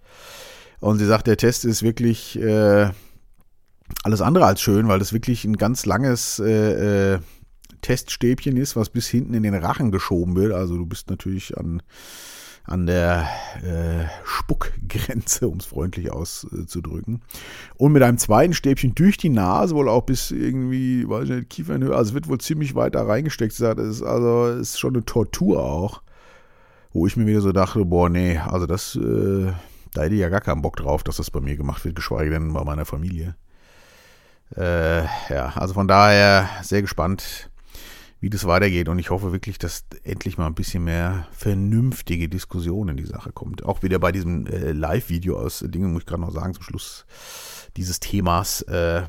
Und 0.80 1.00
sie 1.00 1.06
sagt, 1.06 1.28
der 1.28 1.38
Test 1.38 1.66
ist 1.66 1.84
wirklich 1.84 2.40
äh, 2.40 2.90
alles 4.04 4.22
andere 4.22 4.46
als 4.46 4.62
schön, 4.62 4.88
weil 4.88 5.00
das 5.00 5.14
wirklich 5.14 5.46
ein 5.46 5.58
ganz 5.58 5.86
langes 5.86 6.40
äh, 6.40 7.14
äh, 7.14 7.20
Teststäbchen 7.82 8.58
ist, 8.58 8.76
was 8.76 8.90
bis 8.90 9.08
hinten 9.08 9.34
in 9.34 9.44
den 9.44 9.56
Rachen 9.56 9.92
geschoben 9.92 10.36
wird. 10.36 10.54
Also 10.54 10.78
du 10.78 10.86
bist 10.86 11.10
natürlich 11.10 11.58
an 11.58 11.82
an 12.64 12.86
der 12.86 13.28
äh, 13.64 14.06
Spuckgrenze, 14.24 15.48
um 15.48 15.58
es 15.58 15.66
freundlich 15.66 16.12
auszudrücken. 16.12 17.22
Und 17.76 17.92
mit 17.92 18.04
einem 18.04 18.20
zweiten 18.20 18.54
Stäbchen 18.54 18.94
durch 18.94 19.18
die 19.18 19.30
Nase, 19.30 19.74
wohl 19.74 19.90
auch 19.90 20.04
bis 20.04 20.30
irgendwie, 20.30 21.10
weiß 21.10 21.24
ich 21.24 21.36
nicht, 21.36 21.50
Kiefernhöhe. 21.50 21.96
Also 21.96 22.14
wird 22.14 22.28
wohl 22.28 22.38
ziemlich 22.40 22.76
weit 22.76 22.94
da 22.94 23.04
reingesteckt. 23.04 23.60
Das 23.60 23.78
ist 23.80 24.04
also 24.04 24.46
ist 24.48 24.80
schon 24.80 24.94
eine 24.96 25.04
Tortur 25.06 25.64
auch. 25.64 26.04
wo 26.94 27.08
ich 27.08 27.16
mir 27.16 27.26
wieder 27.26 27.42
so 27.42 27.52
dachte, 27.52 27.86
boah, 27.86 28.10
nee, 28.10 28.38
also 28.38 28.66
das, 28.68 28.96
äh, 28.96 29.52
da 29.94 30.04
hätte 30.04 30.16
ich 30.16 30.22
ja 30.22 30.30
gar 30.30 30.42
keinen 30.42 30.62
Bock 30.62 30.76
drauf, 30.76 31.04
dass 31.04 31.18
das 31.18 31.32
bei 31.32 31.40
mir 31.40 31.56
gemacht 31.56 31.84
wird, 31.86 31.96
geschweige 31.96 32.32
denn 32.32 32.54
bei 32.54 32.64
meiner 32.64 32.86
Familie. 32.86 33.36
Äh, 34.56 35.04
ja, 35.04 35.54
also 35.56 35.74
von 35.74 35.88
daher 35.88 36.50
sehr 36.62 36.82
gespannt, 36.82 37.50
wie 38.20 38.30
das 38.30 38.46
weitergeht. 38.46 38.90
Und 38.90 39.00
ich 39.00 39.10
hoffe 39.10 39.32
wirklich, 39.32 39.58
dass 39.58 39.86
endlich 40.04 40.38
mal 40.38 40.48
ein 40.48 40.56
bisschen 40.56 40.84
mehr 40.84 41.28
vernünftige 41.32 42.30
Diskussion 42.30 42.90
in 42.90 42.98
die 42.98 43.06
Sache 43.06 43.32
kommt. 43.32 43.64
Auch 43.64 43.84
wieder 43.84 44.00
bei 44.00 44.12
diesem 44.12 44.46
äh, 44.48 44.72
Live-Video 44.72 45.40
aus 45.40 45.64
Dingen, 45.68 45.94
muss 45.94 46.04
ich 46.04 46.08
gerade 46.08 46.22
noch 46.22 46.32
sagen, 46.32 46.54
zum 46.54 46.64
Schluss 46.64 47.06
dieses 47.78 48.00
Themas. 48.00 48.62
Äh, 48.64 49.04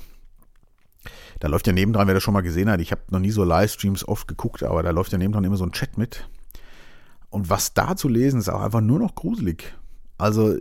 da 1.41 1.49
läuft 1.49 1.67
ja 1.67 1.73
nebendran, 1.73 2.07
wer 2.07 2.15
das 2.15 2.23
schon 2.23 2.35
mal 2.35 2.43
gesehen 2.43 2.71
hat, 2.71 2.81
ich 2.81 2.93
habe 2.93 3.03
noch 3.11 3.19
nie 3.19 3.33
so 3.33 3.43
Livestreams 3.43 4.07
oft 4.07 4.29
geguckt, 4.29 4.63
aber 4.63 4.85
da 4.85 4.91
läuft 4.91 5.11
ja 5.11 5.19
nebendran 5.19 5.43
immer 5.43 5.57
so 5.57 5.65
ein 5.65 5.73
Chat 5.73 5.99
mit. 5.99 6.29
Und 7.31 7.51
was 7.51 7.75
da 7.75 7.97
zu 7.97 8.09
lesen, 8.09 8.39
ist 8.39 8.49
auch 8.49 8.61
einfach 8.61 8.81
nur 8.81 9.01
noch 9.01 9.15
gruselig. 9.15 9.75
Also 10.23 10.55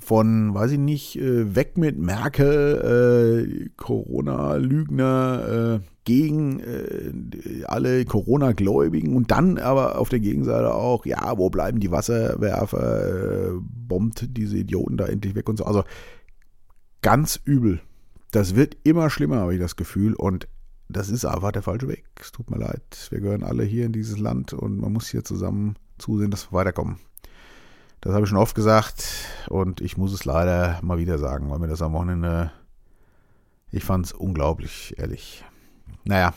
von, 0.00 0.54
weiß 0.54 0.72
ich 0.72 0.78
nicht, 0.80 1.20
äh, 1.20 1.54
weg 1.54 1.78
mit 1.78 2.00
Merkel, 2.00 3.46
äh, 3.46 3.68
Corona-Lügner, 3.76 5.78
äh, 5.78 5.80
gegen 6.02 6.58
äh, 6.58 7.62
alle 7.66 8.06
Corona-Gläubigen 8.06 9.14
und 9.14 9.30
dann 9.30 9.58
aber 9.58 10.00
auf 10.00 10.08
der 10.08 10.18
Gegenseite 10.18 10.74
auch, 10.74 11.06
ja, 11.06 11.38
wo 11.38 11.48
bleiben 11.48 11.78
die 11.78 11.92
Wasserwerfer, 11.92 13.52
äh, 13.52 13.60
bombt 13.60 14.36
diese 14.36 14.58
Idioten 14.58 14.96
da 14.96 15.06
endlich 15.06 15.36
weg 15.36 15.48
und 15.48 15.58
so. 15.58 15.64
Also 15.64 15.84
ganz 17.00 17.40
übel. 17.44 17.80
Das 18.32 18.56
wird 18.56 18.76
immer 18.82 19.10
schlimmer, 19.10 19.36
habe 19.36 19.54
ich 19.54 19.60
das 19.60 19.76
Gefühl. 19.76 20.14
Und 20.14 20.48
das 20.88 21.08
ist 21.08 21.24
einfach 21.24 21.52
der 21.52 21.62
falsche 21.62 21.86
Weg. 21.86 22.04
Es 22.20 22.32
tut 22.32 22.50
mir 22.50 22.58
leid. 22.58 22.82
Wir 23.10 23.20
gehören 23.20 23.44
alle 23.44 23.62
hier 23.62 23.86
in 23.86 23.92
dieses 23.92 24.18
Land 24.18 24.54
und 24.54 24.80
man 24.80 24.92
muss 24.92 25.06
hier 25.06 25.22
zusammen 25.22 25.76
zusehen, 25.98 26.32
dass 26.32 26.50
wir 26.50 26.58
weiterkommen. 26.58 26.96
Das 28.04 28.12
habe 28.12 28.24
ich 28.24 28.28
schon 28.28 28.38
oft 28.38 28.54
gesagt 28.54 29.06
und 29.48 29.80
ich 29.80 29.96
muss 29.96 30.12
es 30.12 30.26
leider 30.26 30.78
mal 30.82 30.98
wieder 30.98 31.16
sagen, 31.16 31.50
weil 31.50 31.58
mir 31.58 31.68
das 31.68 31.80
am 31.80 31.94
Wochenende, 31.94 32.52
ich 33.72 33.82
fand 33.82 34.04
es 34.04 34.12
unglaublich, 34.12 34.94
ehrlich. 34.98 35.42
Naja, 36.04 36.34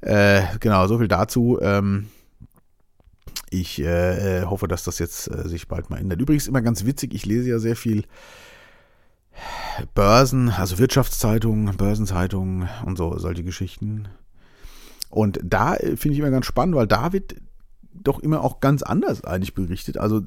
äh, 0.00 0.44
genau, 0.60 0.86
so 0.86 0.98
viel 0.98 1.08
dazu. 1.08 1.58
Ähm, 1.60 2.08
ich 3.50 3.82
äh, 3.82 4.40
äh, 4.40 4.44
hoffe, 4.46 4.66
dass 4.66 4.84
das 4.84 4.98
jetzt 4.98 5.28
äh, 5.30 5.46
sich 5.46 5.68
bald 5.68 5.90
mal 5.90 5.98
ändert. 6.00 6.22
Übrigens 6.22 6.48
immer 6.48 6.62
ganz 6.62 6.86
witzig, 6.86 7.12
ich 7.12 7.26
lese 7.26 7.50
ja 7.50 7.58
sehr 7.58 7.76
viel 7.76 8.04
Börsen, 9.94 10.48
also 10.48 10.78
Wirtschaftszeitungen, 10.78 11.76
Börsenzeitungen 11.76 12.70
und 12.86 12.96
so, 12.96 13.18
solche 13.18 13.44
Geschichten. 13.44 14.08
Und 15.10 15.38
da 15.44 15.74
äh, 15.74 15.98
finde 15.98 16.14
ich 16.14 16.20
immer 16.20 16.30
ganz 16.30 16.46
spannend, 16.46 16.76
weil 16.76 16.86
da 16.86 17.12
wird 17.12 17.34
doch 17.92 18.20
immer 18.20 18.40
auch 18.40 18.60
ganz 18.60 18.82
anders 18.82 19.22
eigentlich 19.22 19.52
berichtet. 19.52 19.98
Also 19.98 20.22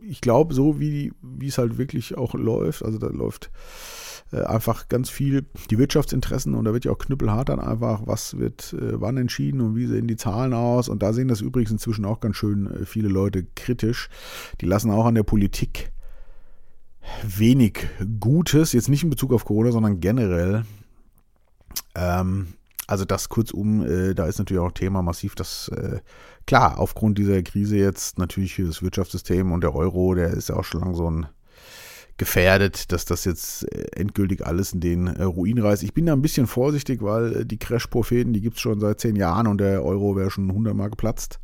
ich 0.00 0.20
glaube, 0.20 0.54
so 0.54 0.80
wie, 0.80 1.12
es 1.42 1.58
halt 1.58 1.78
wirklich 1.78 2.16
auch 2.16 2.34
läuft, 2.34 2.84
also 2.84 2.98
da 2.98 3.08
läuft 3.08 3.50
äh, 4.32 4.42
einfach 4.42 4.88
ganz 4.88 5.10
viel 5.10 5.46
die 5.70 5.78
Wirtschaftsinteressen 5.78 6.54
und 6.54 6.64
da 6.64 6.72
wird 6.72 6.84
ja 6.84 6.92
auch 6.92 6.98
knüppelhart 6.98 7.48
dann 7.48 7.60
einfach, 7.60 8.02
was 8.06 8.38
wird 8.38 8.72
äh, 8.74 9.00
wann 9.00 9.16
entschieden 9.16 9.60
und 9.60 9.76
wie 9.76 9.86
sehen 9.86 10.06
die 10.06 10.16
Zahlen 10.16 10.54
aus. 10.54 10.88
Und 10.88 11.02
da 11.02 11.12
sehen 11.12 11.28
das 11.28 11.40
übrigens 11.40 11.70
inzwischen 11.70 12.04
auch 12.04 12.20
ganz 12.20 12.36
schön 12.36 12.66
äh, 12.66 12.84
viele 12.84 13.08
Leute 13.08 13.44
kritisch. 13.56 14.08
Die 14.60 14.66
lassen 14.66 14.90
auch 14.90 15.06
an 15.06 15.16
der 15.16 15.24
Politik 15.24 15.92
wenig 17.24 17.88
Gutes, 18.20 18.72
jetzt 18.72 18.88
nicht 18.88 19.02
in 19.02 19.10
Bezug 19.10 19.32
auf 19.32 19.44
Corona, 19.44 19.72
sondern 19.72 20.00
generell. 20.00 20.64
Ähm, 21.94 22.48
also 22.90 23.04
das 23.04 23.28
kurzum, 23.28 23.86
äh, 23.86 24.14
da 24.14 24.26
ist 24.26 24.38
natürlich 24.38 24.60
auch 24.60 24.72
Thema 24.72 25.02
massiv, 25.02 25.34
dass 25.34 25.68
äh, 25.68 26.00
klar, 26.46 26.78
aufgrund 26.78 27.18
dieser 27.18 27.42
Krise 27.42 27.76
jetzt 27.76 28.18
natürlich 28.18 28.56
das 28.56 28.82
Wirtschaftssystem 28.82 29.52
und 29.52 29.62
der 29.62 29.74
Euro, 29.74 30.14
der 30.14 30.30
ist 30.30 30.48
ja 30.48 30.56
auch 30.56 30.64
schon 30.64 30.80
lang 30.80 30.94
so 30.94 31.10
ein 31.10 31.26
gefährdet, 32.20 32.92
dass 32.92 33.06
das 33.06 33.24
jetzt 33.24 33.62
äh, 33.72 33.86
endgültig 33.96 34.46
alles 34.46 34.74
in 34.74 34.80
den 34.80 35.06
äh, 35.06 35.22
Ruin 35.22 35.58
reißt. 35.58 35.82
Ich 35.82 35.94
bin 35.94 36.04
da 36.04 36.12
ein 36.12 36.20
bisschen 36.20 36.46
vorsichtig, 36.46 37.02
weil 37.02 37.34
äh, 37.34 37.46
die 37.46 37.58
Crash-Propheten, 37.58 38.34
die 38.34 38.42
gibt 38.42 38.56
es 38.56 38.60
schon 38.60 38.78
seit 38.78 39.00
zehn 39.00 39.16
Jahren 39.16 39.46
und 39.46 39.58
der 39.58 39.82
Euro 39.82 40.16
wäre 40.16 40.30
schon 40.30 40.52
hundertmal 40.52 40.90
geplatzt. 40.90 41.40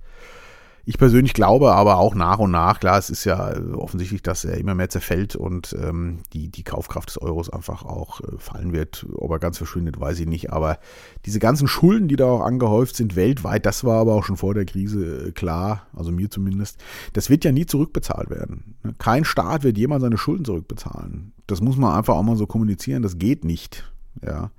Ich 0.88 0.98
persönlich 0.98 1.34
glaube 1.34 1.72
aber 1.72 1.98
auch 1.98 2.14
nach 2.14 2.38
und 2.38 2.52
nach, 2.52 2.78
klar, 2.78 2.96
es 2.96 3.10
ist 3.10 3.24
ja 3.24 3.60
offensichtlich, 3.74 4.22
dass 4.22 4.44
er 4.44 4.56
immer 4.56 4.76
mehr 4.76 4.88
zerfällt 4.88 5.34
und 5.34 5.76
ähm, 5.82 6.20
die, 6.32 6.48
die 6.48 6.62
Kaufkraft 6.62 7.08
des 7.08 7.20
Euros 7.20 7.50
einfach 7.50 7.84
auch 7.84 8.20
äh, 8.20 8.38
fallen 8.38 8.72
wird. 8.72 9.04
Ob 9.12 9.32
er 9.32 9.40
ganz 9.40 9.58
verschwindet, 9.58 9.98
weiß 9.98 10.20
ich 10.20 10.28
nicht. 10.28 10.52
Aber 10.52 10.78
diese 11.24 11.40
ganzen 11.40 11.66
Schulden, 11.66 12.06
die 12.06 12.14
da 12.14 12.26
auch 12.26 12.40
angehäuft 12.40 12.94
sind 12.94 13.16
weltweit, 13.16 13.66
das 13.66 13.82
war 13.82 14.00
aber 14.00 14.14
auch 14.14 14.22
schon 14.22 14.36
vor 14.36 14.54
der 14.54 14.64
Krise 14.64 15.26
äh, 15.26 15.32
klar, 15.32 15.88
also 15.92 16.12
mir 16.12 16.30
zumindest, 16.30 16.80
das 17.14 17.30
wird 17.30 17.44
ja 17.44 17.50
nie 17.50 17.66
zurückbezahlt 17.66 18.30
werden. 18.30 18.76
Ne? 18.84 18.94
Kein 18.96 19.24
Staat 19.24 19.64
wird 19.64 19.76
jemals 19.76 20.02
seine 20.02 20.18
Schulden 20.18 20.44
zurückbezahlen. 20.44 21.32
Das 21.48 21.60
muss 21.60 21.76
man 21.76 21.96
einfach 21.96 22.14
auch 22.14 22.22
mal 22.22 22.36
so 22.36 22.46
kommunizieren, 22.46 23.02
das 23.02 23.18
geht 23.18 23.44
nicht. 23.44 23.92
Ja, 24.24 24.52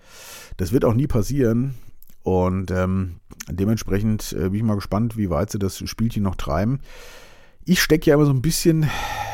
das 0.57 0.73
wird 0.73 0.83
auch 0.83 0.93
nie 0.93 1.07
passieren. 1.07 1.75
Und 2.27 2.71
ähm, 2.71 3.21
dementsprechend 3.49 4.33
äh, 4.33 4.49
bin 4.49 4.55
ich 4.55 4.63
mal 4.63 4.75
gespannt, 4.75 5.15
wie 5.15 5.29
weit 5.29 5.49
sie 5.49 5.59
das 5.59 5.77
Spielchen 5.89 6.23
noch 6.23 6.35
treiben. 6.35 6.81
Ich 7.63 7.81
stecke 7.81 8.09
ja 8.09 8.15
immer 8.15 8.25
so 8.25 8.33
ein 8.33 8.41
bisschen 8.41 8.85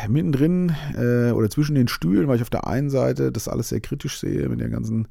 mittendrin 0.08 0.76
äh, 0.96 1.32
oder 1.32 1.50
zwischen 1.50 1.74
den 1.74 1.88
Stühlen, 1.88 2.28
weil 2.28 2.36
ich 2.36 2.44
auf 2.44 2.52
der 2.52 2.68
einen 2.68 2.92
Seite 2.92 3.32
das 3.32 3.48
alles 3.48 3.70
sehr 3.70 3.80
kritisch 3.80 4.20
sehe 4.20 4.48
mit 4.48 4.60
der 4.60 4.70
ganzen 4.70 5.08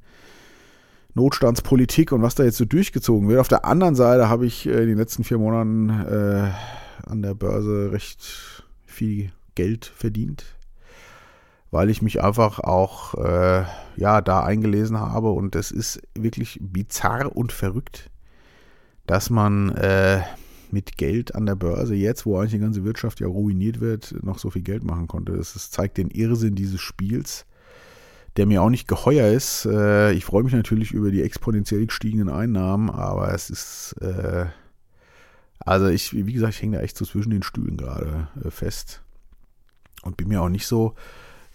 Notstandspolitik 1.14 2.12
und 2.12 2.22
was 2.22 2.36
da 2.36 2.44
jetzt 2.44 2.58
so 2.58 2.64
durchgezogen 2.64 3.28
wird. 3.28 3.40
Auf 3.40 3.48
der 3.48 3.64
anderen 3.64 3.96
Seite 3.96 4.28
habe 4.28 4.46
ich 4.46 4.64
äh, 4.64 4.82
in 4.82 4.86
den 4.86 4.98
letzten 4.98 5.24
vier 5.24 5.38
Monaten 5.38 5.90
äh, 5.90 6.52
an 7.04 7.20
der 7.20 7.34
Börse 7.34 7.90
recht 7.90 8.64
viel 8.86 9.32
Geld 9.56 9.86
verdient 9.86 10.44
weil 11.72 11.90
ich 11.90 12.02
mich 12.02 12.22
einfach 12.22 12.60
auch 12.60 13.14
äh, 13.14 13.64
ja 13.96 14.20
da 14.20 14.44
eingelesen 14.44 15.00
habe 15.00 15.30
und 15.30 15.56
es 15.56 15.72
ist 15.72 16.00
wirklich 16.14 16.60
bizarr 16.62 17.34
und 17.34 17.50
verrückt, 17.50 18.10
dass 19.06 19.30
man 19.30 19.70
äh, 19.70 20.20
mit 20.70 20.96
Geld 20.96 21.34
an 21.34 21.46
der 21.46 21.56
Börse 21.56 21.94
jetzt, 21.94 22.24
wo 22.24 22.38
eigentlich 22.38 22.52
die 22.52 22.58
ganze 22.60 22.84
Wirtschaft 22.84 23.18
ja 23.18 23.26
ruiniert 23.26 23.80
wird, 23.80 24.14
noch 24.22 24.38
so 24.38 24.50
viel 24.50 24.62
Geld 24.62 24.84
machen 24.84 25.08
konnte. 25.08 25.32
Das, 25.32 25.54
das 25.54 25.70
zeigt 25.70 25.98
den 25.98 26.10
Irrsinn 26.10 26.54
dieses 26.54 26.80
Spiels, 26.80 27.46
der 28.36 28.46
mir 28.46 28.62
auch 28.62 28.70
nicht 28.70 28.86
geheuer 28.86 29.32
ist. 29.32 29.66
Äh, 29.66 30.12
ich 30.12 30.24
freue 30.24 30.44
mich 30.44 30.52
natürlich 30.52 30.92
über 30.92 31.10
die 31.10 31.22
exponentiell 31.22 31.86
gestiegenen 31.86 32.28
Einnahmen, 32.28 32.90
aber 32.90 33.34
es 33.34 33.50
ist 33.50 33.96
äh, 34.00 34.46
also 35.64 35.88
ich, 35.88 36.12
wie 36.14 36.32
gesagt, 36.32 36.54
ich 36.54 36.62
hänge 36.62 36.76
da 36.76 36.82
echt 36.82 36.96
so 36.96 37.04
zwischen 37.04 37.30
den 37.30 37.42
Stühlen 37.42 37.76
gerade 37.76 38.28
äh, 38.44 38.50
fest 38.50 39.02
und 40.02 40.16
bin 40.16 40.28
mir 40.28 40.42
auch 40.42 40.48
nicht 40.48 40.66
so 40.66 40.94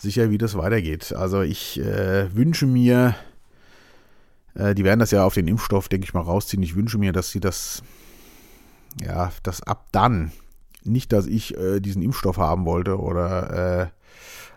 sicher, 0.02 0.30
wie 0.30 0.38
das 0.38 0.58
weitergeht. 0.58 1.14
Also 1.14 1.42
ich 1.42 1.80
äh, 1.80 2.34
wünsche 2.36 2.66
mir, 2.66 3.16
äh, 4.56 4.76
die 4.76 4.84
werden 4.84 5.00
das 5.00 5.12
ja 5.12 5.24
auf 5.26 5.34
den 5.34 5.48
Impfstoff, 5.48 5.90
denke 5.90 6.06
ich 6.06 6.14
mal, 6.14 6.22
rausziehen. 6.22 6.64
Ich 6.64 6.76
wünsche 6.76 6.98
mir, 6.98 7.12
dass 7.12 7.32
sie 7.32 7.40
das, 7.40 7.84
ja, 9.04 9.32
das 9.44 9.62
ab 9.64 9.88
dann, 9.92 10.32
nicht, 10.84 11.12
dass 11.12 11.28
ich 11.28 11.58
äh, 11.58 11.80
diesen 11.80 12.02
Impfstoff 12.02 12.38
haben 12.38 12.66
wollte 12.66 13.00
oder, 13.00 13.82
äh, 13.82 13.88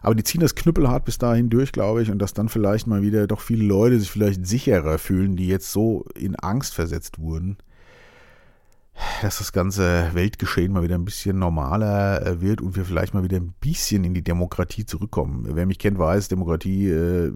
aber 0.02 0.14
die 0.14 0.24
ziehen 0.24 0.40
das 0.40 0.54
knüppelhart 0.54 1.04
bis 1.04 1.18
dahin 1.18 1.50
durch, 1.50 1.72
glaube 1.72 2.02
ich, 2.02 2.10
und 2.10 2.18
dass 2.20 2.32
dann 2.32 2.48
vielleicht 2.48 2.86
mal 2.86 3.02
wieder 3.02 3.26
doch 3.26 3.40
viele 3.40 3.64
Leute 3.64 3.98
sich 3.98 4.10
vielleicht 4.10 4.46
sicherer 4.46 4.98
fühlen, 4.98 5.36
die 5.36 5.48
jetzt 5.48 5.72
so 5.72 6.06
in 6.14 6.36
Angst 6.36 6.74
versetzt 6.74 7.18
wurden 7.18 7.58
dass 9.22 9.38
das 9.38 9.52
ganze 9.52 10.10
Weltgeschehen 10.14 10.72
mal 10.72 10.82
wieder 10.82 10.94
ein 10.94 11.04
bisschen 11.04 11.38
normaler 11.38 12.26
äh, 12.26 12.40
wird 12.40 12.60
und 12.60 12.76
wir 12.76 12.84
vielleicht 12.84 13.14
mal 13.14 13.22
wieder 13.22 13.36
ein 13.36 13.54
bisschen 13.60 14.04
in 14.04 14.14
die 14.14 14.22
Demokratie 14.22 14.86
zurückkommen. 14.86 15.46
Wer 15.48 15.66
mich 15.66 15.78
kennt, 15.78 15.98
weiß, 15.98 16.28
Demokratie 16.28 16.88
äh, 16.88 17.32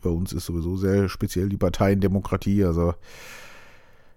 bei 0.00 0.10
uns 0.10 0.32
ist 0.32 0.46
sowieso 0.46 0.76
sehr 0.76 1.08
speziell 1.08 1.48
die 1.48 1.56
Parteiendemokratie. 1.56 2.64
Also 2.64 2.94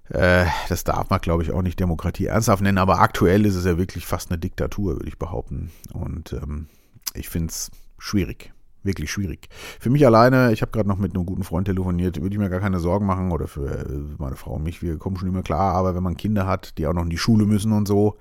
äh, 0.10 0.46
das 0.70 0.84
darf 0.84 1.10
man, 1.10 1.22
glaube 1.22 1.43
ich, 1.43 1.51
auch 1.51 1.62
nicht 1.62 1.79
Demokratie 1.79 2.27
ernsthaft 2.27 2.63
nennen, 2.63 2.77
aber 2.77 3.00
aktuell 3.00 3.46
ist 3.46 3.55
es 3.55 3.65
ja 3.65 3.77
wirklich 3.77 4.05
fast 4.05 4.32
eine 4.32 4.39
Diktatur, 4.39 4.96
würde 4.96 5.08
ich 5.08 5.17
behaupten. 5.17 5.72
Und 5.93 6.34
ähm, 6.34 6.67
ich 7.13 7.29
finde 7.29 7.51
es 7.51 7.72
schwierig 8.00 8.53
wirklich 8.84 9.12
schwierig. 9.12 9.50
Für 9.80 9.90
mich 9.90 10.06
alleine, 10.06 10.52
ich 10.52 10.62
habe 10.62 10.72
gerade 10.72 10.90
noch 10.90 10.98
mit 10.98 11.16
einem 11.16 11.25
guten 11.25 11.44
Freund 11.44 11.68
telefoniert, 11.68 12.22
würde 12.22 12.36
ich 12.36 12.40
mir 12.40 12.50
gar 12.50 12.60
keine 12.60 12.80
Sorgen 12.80 13.06
machen 13.06 13.32
oder 13.32 13.48
für 13.48 13.68
äh, 13.68 14.00
meine 14.18 14.36
Frau 14.36 14.54
und 14.54 14.63
mich, 14.63 14.82
wir 14.82 14.98
kommen 14.98 15.18
schon 15.18 15.30
immer 15.30 15.44
klar, 15.44 15.74
aber 15.75 15.96
wenn 15.96 16.04
man 16.04 16.18
Kinder 16.18 16.48
hat, 16.48 16.78
die 16.78 16.88
auch 16.88 16.94
noch 16.94 17.04
in 17.04 17.10
die 17.10 17.18
Schule 17.18 17.46
müssen 17.46 17.72
und 17.72 17.88
so, 17.88 18.18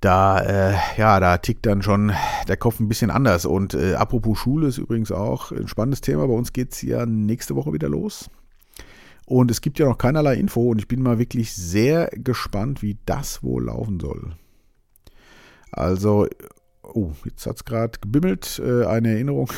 da, 0.00 0.40
äh, 0.40 0.74
ja, 0.96 1.18
da 1.18 1.38
tickt 1.38 1.66
dann 1.66 1.82
schon 1.82 2.12
der 2.46 2.56
Kopf 2.56 2.78
ein 2.78 2.88
bisschen 2.88 3.10
anders. 3.10 3.46
Und 3.46 3.74
äh, 3.74 3.94
apropos 3.94 4.38
Schule 4.38 4.68
ist 4.68 4.78
übrigens 4.78 5.10
auch 5.10 5.50
ein 5.50 5.66
spannendes 5.66 6.00
Thema. 6.00 6.26
Bei 6.28 6.34
uns 6.34 6.52
geht 6.52 6.72
es 6.72 6.82
ja 6.82 7.04
nächste 7.04 7.56
Woche 7.56 7.72
wieder 7.72 7.88
los. 7.88 8.30
Und 9.26 9.50
es 9.50 9.60
gibt 9.60 9.78
ja 9.78 9.86
noch 9.86 9.98
keinerlei 9.98 10.36
Info 10.36 10.70
und 10.70 10.78
ich 10.78 10.88
bin 10.88 11.02
mal 11.02 11.18
wirklich 11.18 11.52
sehr 11.52 12.08
gespannt, 12.14 12.80
wie 12.80 12.96
das 13.04 13.42
wohl 13.42 13.64
laufen 13.66 14.00
soll. 14.00 14.36
Also 15.70 16.26
Oh, 16.92 17.12
jetzt 17.24 17.46
hat 17.46 17.56
es 17.56 17.64
gerade 17.64 17.98
gebimmelt. 18.00 18.60
Äh, 18.64 18.84
eine 18.86 19.12
Erinnerung. 19.12 19.50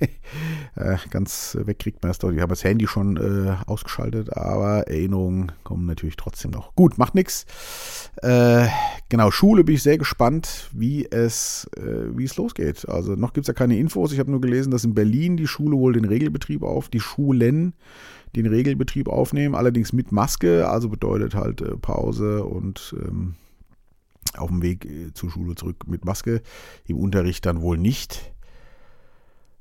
äh, 0.76 0.96
ganz 1.10 1.56
weg 1.60 1.78
kriegt 1.78 2.02
man 2.02 2.10
das 2.10 2.18
doch. 2.18 2.30
Ich 2.32 2.40
habe 2.40 2.50
das 2.50 2.64
Handy 2.64 2.86
schon 2.86 3.16
äh, 3.16 3.56
ausgeschaltet, 3.66 4.36
aber 4.36 4.88
Erinnerungen 4.88 5.52
kommen 5.62 5.86
natürlich 5.86 6.16
trotzdem 6.16 6.50
noch. 6.50 6.74
Gut, 6.74 6.98
macht 6.98 7.14
nichts. 7.14 7.46
Äh, 8.22 8.66
genau, 9.08 9.30
Schule 9.30 9.64
bin 9.64 9.76
ich 9.76 9.82
sehr 9.82 9.98
gespannt, 9.98 10.68
wie 10.72 11.06
es, 11.06 11.68
äh, 11.76 12.16
wie 12.16 12.24
es 12.24 12.36
losgeht. 12.36 12.88
Also 12.88 13.14
noch 13.14 13.32
gibt 13.32 13.44
es 13.44 13.48
ja 13.48 13.54
keine 13.54 13.78
Infos. 13.78 14.12
Ich 14.12 14.18
habe 14.18 14.30
nur 14.30 14.40
gelesen, 14.40 14.70
dass 14.70 14.84
in 14.84 14.94
Berlin 14.94 15.36
die 15.36 15.46
Schule 15.46 15.76
wohl 15.76 15.92
den 15.92 16.04
Regelbetrieb 16.04 16.62
auf, 16.62 16.88
die 16.88 17.00
Schulen 17.00 17.74
den 18.34 18.46
Regelbetrieb 18.46 19.08
aufnehmen, 19.08 19.54
allerdings 19.54 19.92
mit 19.92 20.10
Maske, 20.10 20.68
also 20.68 20.88
bedeutet 20.88 21.36
halt 21.36 21.60
äh, 21.60 21.76
Pause 21.76 22.44
und 22.44 22.94
ähm, 22.98 23.36
auf 24.36 24.48
dem 24.48 24.62
Weg 24.62 24.84
äh, 24.84 25.12
zur 25.14 25.30
Schule 25.30 25.54
zurück 25.54 25.86
mit 25.86 26.04
Maske. 26.04 26.42
Im 26.86 26.98
Unterricht 26.98 27.46
dann 27.46 27.60
wohl 27.60 27.78
nicht. 27.78 28.32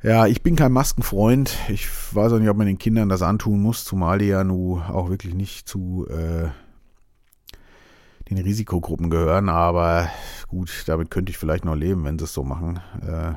Ja, 0.01 0.27
ich 0.27 0.43
bin 0.43 0.57
kein 0.57 0.73
Maskenfreund. 0.73 1.57
Ich 1.69 1.87
weiß 2.13 2.33
auch 2.33 2.39
nicht, 2.39 2.49
ob 2.49 2.57
man 2.57 2.67
den 2.67 2.77
Kindern 2.77 3.07
das 3.07 3.21
antun 3.21 3.61
muss, 3.61 3.85
zumal 3.85 4.19
die 4.19 4.25
ja 4.25 4.43
nun 4.43 4.81
auch 4.81 5.09
wirklich 5.09 5.33
nicht 5.33 5.67
zu 5.67 6.05
äh, 6.09 6.49
den 8.29 8.37
Risikogruppen 8.37 9.09
gehören. 9.09 9.47
Aber 9.47 10.09
gut, 10.49 10.83
damit 10.87 11.09
könnte 11.09 11.29
ich 11.29 11.37
vielleicht 11.37 11.63
noch 11.63 11.75
leben, 11.75 12.03
wenn 12.03 12.19
sie 12.19 12.25
es 12.25 12.33
so 12.33 12.43
machen. 12.43 12.81
Äh, 13.01 13.35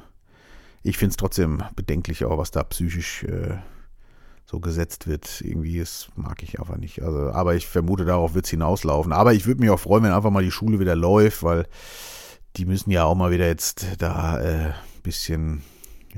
ich 0.82 0.98
finde 0.98 1.10
es 1.10 1.16
trotzdem 1.16 1.62
bedenklich, 1.76 2.24
auch 2.24 2.38
was 2.38 2.50
da 2.50 2.64
psychisch 2.64 3.22
äh, 3.24 3.58
so 4.46 4.60
gesetzt 4.60 5.06
wird. 5.06 5.40
Irgendwie, 5.40 5.80
das 5.80 6.08
mag 6.14 6.42
ich 6.42 6.58
einfach 6.60 6.76
nicht. 6.76 7.02
Also, 7.02 7.30
aber 7.32 7.56
ich 7.56 7.66
vermute, 7.66 8.04
darauf 8.04 8.34
wird 8.34 8.46
es 8.46 8.50
hinauslaufen. 8.50 9.12
Aber 9.12 9.34
ich 9.34 9.46
würde 9.46 9.60
mich 9.60 9.70
auch 9.70 9.80
freuen, 9.80 10.04
wenn 10.04 10.12
einfach 10.12 10.30
mal 10.30 10.44
die 10.44 10.52
Schule 10.52 10.78
wieder 10.78 10.94
läuft, 10.94 11.42
weil 11.42 11.66
die 12.56 12.64
müssen 12.64 12.90
ja 12.90 13.04
auch 13.04 13.14
mal 13.14 13.30
wieder 13.30 13.46
jetzt 13.46 13.86
da 13.98 14.36
ein 14.36 14.70
äh, 14.70 14.72
bisschen 15.02 15.62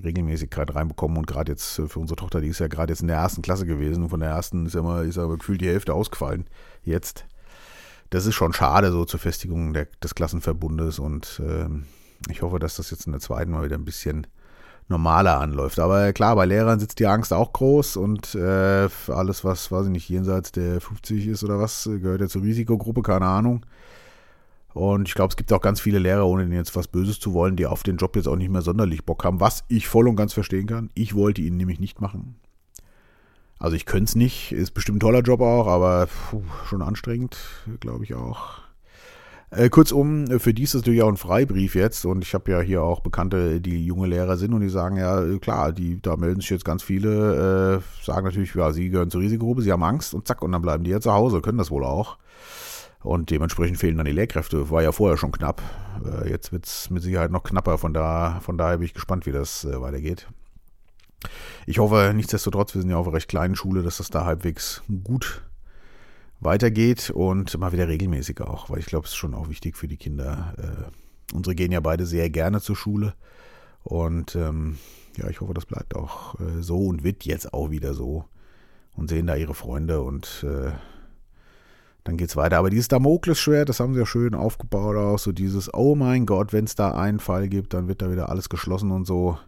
Regelmäßigkeit 0.04 0.73
reinbekommen 0.75 1.16
und 1.16 1.26
gerade 1.26 1.52
jetzt 1.52 1.75
für 1.75 1.99
unsere 1.99 2.16
Tochter, 2.16 2.40
die 2.40 2.49
ist 2.49 2.61
ja 2.61 2.68
gerade 2.68 2.92
jetzt 2.92 3.00
in 3.00 3.08
der 3.08 3.16
ersten 3.16 3.42
Klasse 3.42 3.66
gewesen 3.66 4.04
und 4.04 4.11
von 4.11 4.20
der 4.20 4.28
ersten 4.28 4.66
ist 4.66 4.75
ja 4.75 4.82
mal, 4.82 5.06
ist 5.06 5.18
aber 5.18 5.38
gefühlt 5.38 5.61
die 5.61 5.68
Hälfte 5.68 5.94
ausgefallen 5.94 6.47
jetzt. 6.85 7.26
Das 8.11 8.25
ist 8.25 8.37
schon 8.37 8.52
schade 8.52 8.92
so 8.92 9.04
zur 9.04 9.20
Festigung 9.20 9.75
der, 9.75 9.87
des 10.02 10.14
Klassenverbundes 10.14 10.99
und 10.99 11.42
äh, 11.44 11.68
ich 12.30 12.42
hoffe, 12.42 12.58
dass 12.58 12.76
das 12.76 12.90
jetzt 12.90 13.06
in 13.06 13.12
der 13.12 13.20
zweiten 13.20 13.50
mal 13.50 13.64
wieder 13.64 13.76
ein 13.76 13.85
bisschen 13.85 14.26
normaler 14.88 15.38
anläuft. 15.40 15.78
Aber 15.78 16.12
klar, 16.12 16.35
bei 16.37 16.47
Lehrern 16.47 16.80
sitzt 16.80 16.99
die 16.99 17.07
Angst 17.07 17.33
auch 17.33 17.52
groß 17.52 17.97
und 17.97 18.35
äh, 18.35 18.88
alles, 19.09 19.45
was, 19.45 19.71
weiß 19.71 19.87
ich 19.87 19.92
nicht, 19.92 20.09
jenseits 20.09 20.52
der 20.52 20.80
50 20.80 21.26
ist 21.26 21.45
oder 21.45 21.59
was, 21.59 21.85
gehört 21.85 22.21
ja 22.21 22.28
zur 22.28 22.42
Risikogruppe, 22.42 23.02
keine 23.02 23.26
Ahnung. 23.26 23.64
Und 24.75 25.09
ich 25.09 25.14
glaube, 25.14 25.30
es 25.30 25.37
gibt 25.37 25.52
auch 25.52 25.61
ganz 25.61 25.80
viele 25.80 25.99
Lehrer, 25.99 26.26
ohne 26.26 26.45
denen 26.45 26.54
jetzt 26.54 26.76
was 26.76 26.88
Böses 26.88 27.18
zu 27.18 27.33
wollen, 27.33 27.57
die 27.57 27.66
auf 27.66 27.83
den 27.83 27.97
Job 27.97 28.16
jetzt 28.16 28.28
auch 28.28 28.37
nicht 28.37 28.50
mehr 28.50 28.62
sonderlich 28.62 29.04
Bock 29.04 29.25
haben, 29.25 29.40
was 29.40 29.64
ich 29.68 29.88
voll 29.88 30.09
und 30.09 30.16
ganz 30.16 30.33
verstehen 30.33 30.66
kann. 30.66 30.90
Ich 30.95 31.14
wollte 31.14 31.42
ihn 31.42 31.57
nämlich 31.57 31.80
nicht 31.80 32.00
machen. 32.00 32.37
Also 33.59 33.75
ich 33.75 33.87
könnte 33.87 34.04
es 34.04 34.14
nicht, 34.14 34.52
ist 34.52 34.71
bestimmt 34.73 34.99
ein 34.99 35.00
toller 35.00 35.23
Job 35.23 35.40
auch, 35.40 35.66
aber 35.66 36.07
puh, 36.07 36.42
schon 36.68 36.80
anstrengend, 36.80 37.37
glaube 37.80 38.04
ich 38.04 38.14
auch. 38.14 38.67
Äh, 39.50 39.71
kurzum, 39.71 40.26
für 40.38 40.52
die 40.52 40.64
ist 40.64 40.75
das 40.75 40.83
natürlich 40.83 41.02
auch 41.02 41.09
ein 41.09 41.17
Freibrief 41.17 41.75
jetzt 41.75 42.05
und 42.05 42.23
ich 42.23 42.35
habe 42.35 42.50
ja 42.50 42.61
hier 42.61 42.83
auch 42.83 43.00
Bekannte, 43.00 43.62
die 43.62 43.87
junge 43.87 44.07
Lehrer 44.07 44.37
sind 44.37 44.52
und 44.52 44.61
die 44.61 44.69
sagen 44.69 44.99
ja, 44.99 45.23
klar, 45.38 45.73
die, 45.73 46.02
da 46.02 46.17
melden 46.17 46.43
sich 46.43 46.50
jetzt 46.50 46.67
ganz 46.67 46.83
viele, 46.83 47.81
äh, 47.81 48.05
sagen 48.05 48.26
natürlich, 48.26 48.55
ja, 48.55 48.73
sie 48.73 48.90
gehören 48.90 49.11
zur 49.11 49.23
Risikogruppe, 49.23 49.62
sie 49.62 49.73
haben 49.73 49.83
Angst 49.83 50.12
und 50.12 50.28
zack, 50.28 50.43
und 50.43 50.52
dann 50.52 50.61
bleiben 50.61 50.85
die 50.85 50.90
ja 50.90 51.00
zu 51.00 51.12
Hause, 51.12 51.40
können 51.40 51.59
das 51.59 51.71
wohl 51.71 51.85
auch. 51.85 52.19
Und 53.00 53.31
dementsprechend 53.31 53.78
fehlen 53.78 53.97
dann 53.97 54.07
die 54.07 54.12
Lehrkräfte. 54.12 54.71
War 54.71 54.83
ja 54.83 54.90
vorher 54.90 55.17
schon 55.17 55.31
knapp. 55.31 55.62
Äh, 56.05 56.31
jetzt 56.31 56.52
wird 56.52 56.67
es 56.67 56.90
mit 56.90 57.02
Sicherheit 57.02 57.31
noch 57.31 57.45
knapper. 57.45 57.78
Von, 57.78 57.95
da, 57.95 58.40
von 58.43 58.59
daher 58.59 58.78
bin 58.78 58.87
ich 58.87 58.93
gespannt, 58.95 59.25
wie 59.25 59.33
das 59.33 59.64
äh, 59.64 59.81
weitergeht. 59.81 60.26
Ich 61.64 61.78
hoffe 61.78 62.12
nichtsdestotrotz, 62.14 62.75
wir 62.75 62.83
sind 62.83 62.90
ja 62.90 62.97
auf 62.97 63.07
einer 63.07 63.14
recht 63.14 63.28
kleinen 63.28 63.55
Schule, 63.55 63.83
dass 63.83 63.99
das 63.99 64.11
da 64.11 64.25
halbwegs 64.25 64.83
gut 65.05 65.43
weitergeht 66.40 67.11
und 67.11 67.57
mal 67.59 67.73
wieder 67.73 67.88
regelmäßig 67.88 68.40
auch, 68.40 68.71
weil 68.71 68.78
ich 68.78 68.87
glaube, 68.87 69.07
es 69.07 69.12
ist 69.12 69.16
schon 69.16 69.35
auch 69.35 69.49
wichtig 69.49 69.76
für 69.76 69.88
die 69.88 69.96
Kinder. 69.96 70.55
Äh, 70.59 71.35
unsere 71.35 71.55
gehen 71.55 71.72
ja 71.72 71.81
beide 71.81 72.07
sehr 72.07 72.31
gerne 72.31 72.61
zur 72.61 72.77
Schule 72.77 73.14
und 73.83 74.37
ähm, 74.37 74.79
ja, 75.16 75.29
ich 75.29 75.40
hoffe, 75.40 75.55
das 75.55 75.66
bleibt 75.66 75.96
auch 75.96 76.38
äh, 76.40 76.62
so 76.62 76.79
und 76.79 77.03
wird 77.03 77.24
jetzt 77.24 77.53
auch 77.53 77.70
wieder 77.70 77.94
so 77.94 78.24
und 78.96 79.09
sehen 79.09 79.27
da 79.27 79.37
ihre 79.37 79.55
Freunde 79.55 80.03
und 80.03 80.44
äh, 80.46 80.72
dann 82.05 82.16
geht's 82.16 82.37
weiter. 82.37 82.59
Aber 82.59 82.70
dieses 82.70 82.88
Damoklesschwert, 82.88 83.68
das 83.68 83.81
haben 83.81 83.92
sie 83.92 84.01
ja 84.01 84.07
schön 84.07 84.35
aufgebaut 84.35 84.96
auch, 84.96 85.18
so 85.18 85.33
dieses, 85.33 85.72
oh 85.74 85.94
mein 85.94 86.24
Gott, 86.24 86.53
wenn 86.53 86.64
es 86.64 86.74
da 86.74 86.92
einen 86.92 87.20
Fall 87.20 87.48
gibt, 87.48 87.74
dann 87.74 87.88
wird 87.88 88.01
da 88.01 88.11
wieder 88.11 88.29
alles 88.29 88.48
geschlossen 88.48 88.92
und 88.92 89.07
so. 89.07 89.38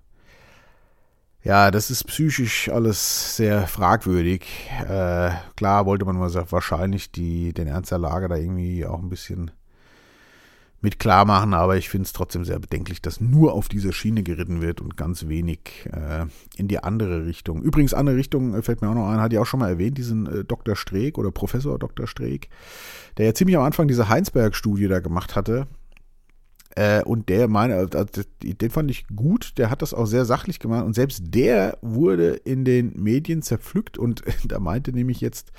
Ja, 1.42 1.70
das 1.70 1.90
ist 1.90 2.04
psychisch 2.04 2.68
alles 2.68 3.36
sehr 3.36 3.66
fragwürdig. 3.66 4.44
Äh, 4.86 5.30
klar 5.56 5.86
wollte 5.86 6.04
man 6.04 6.20
wahrscheinlich 6.20 7.12
die, 7.12 7.54
den 7.54 7.66
Ernst 7.66 7.90
der 7.90 7.98
Lage 7.98 8.28
da 8.28 8.36
irgendwie 8.36 8.84
auch 8.84 8.98
ein 8.98 9.08
bisschen 9.08 9.50
mit 10.82 10.98
klar 10.98 11.24
machen, 11.24 11.54
aber 11.54 11.76
ich 11.76 11.88
finde 11.88 12.06
es 12.06 12.12
trotzdem 12.12 12.44
sehr 12.44 12.58
bedenklich, 12.58 13.02
dass 13.02 13.20
nur 13.20 13.52
auf 13.52 13.68
dieser 13.68 13.92
Schiene 13.92 14.22
geritten 14.22 14.62
wird 14.62 14.80
und 14.80 14.96
ganz 14.96 15.28
wenig 15.28 15.88
äh, 15.92 16.26
in 16.56 16.68
die 16.68 16.82
andere 16.82 17.26
Richtung. 17.26 17.62
Übrigens, 17.62 17.92
andere 17.92 18.16
Richtung 18.16 18.54
äh, 18.54 18.62
fällt 18.62 18.80
mir 18.80 18.88
auch 18.88 18.94
noch 18.94 19.08
ein, 19.08 19.20
hatte 19.20 19.34
ich 19.34 19.38
auch 19.38 19.46
schon 19.46 19.60
mal 19.60 19.68
erwähnt, 19.68 19.98
diesen 19.98 20.26
äh, 20.26 20.44
Dr. 20.44 20.76
Streeck 20.76 21.18
oder 21.18 21.30
Professor 21.30 21.78
Dr. 21.78 22.06
Streeck, 22.06 22.48
der 23.18 23.26
ja 23.26 23.34
ziemlich 23.34 23.56
am 23.56 23.64
Anfang 23.64 23.88
diese 23.88 24.08
Heinsberg-Studie 24.08 24.88
da 24.88 25.00
gemacht 25.00 25.36
hatte. 25.36 25.66
Äh, 26.76 27.02
und 27.02 27.28
der 27.28 27.48
meine, 27.48 27.74
also 27.74 28.22
den 28.42 28.70
fand 28.70 28.90
ich 28.90 29.06
gut, 29.08 29.58
der 29.58 29.70
hat 29.70 29.82
das 29.82 29.92
auch 29.92 30.06
sehr 30.06 30.24
sachlich 30.24 30.60
gemacht 30.60 30.84
und 30.84 30.94
selbst 30.94 31.22
der 31.26 31.78
wurde 31.82 32.34
in 32.34 32.64
den 32.64 32.92
Medien 32.94 33.42
zerpflückt 33.42 33.98
und 33.98 34.22
da 34.44 34.60
meinte 34.60 34.92
nämlich 34.92 35.20
jetzt 35.20 35.50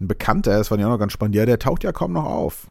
ein 0.00 0.08
Bekannter, 0.08 0.58
das 0.58 0.68
fand 0.68 0.80
ich 0.80 0.86
auch 0.86 0.90
noch 0.90 0.98
ganz 0.98 1.12
spannend, 1.12 1.36
ja, 1.36 1.46
der 1.46 1.58
taucht 1.58 1.84
ja 1.84 1.92
kaum 1.92 2.12
noch 2.12 2.26
auf. 2.26 2.70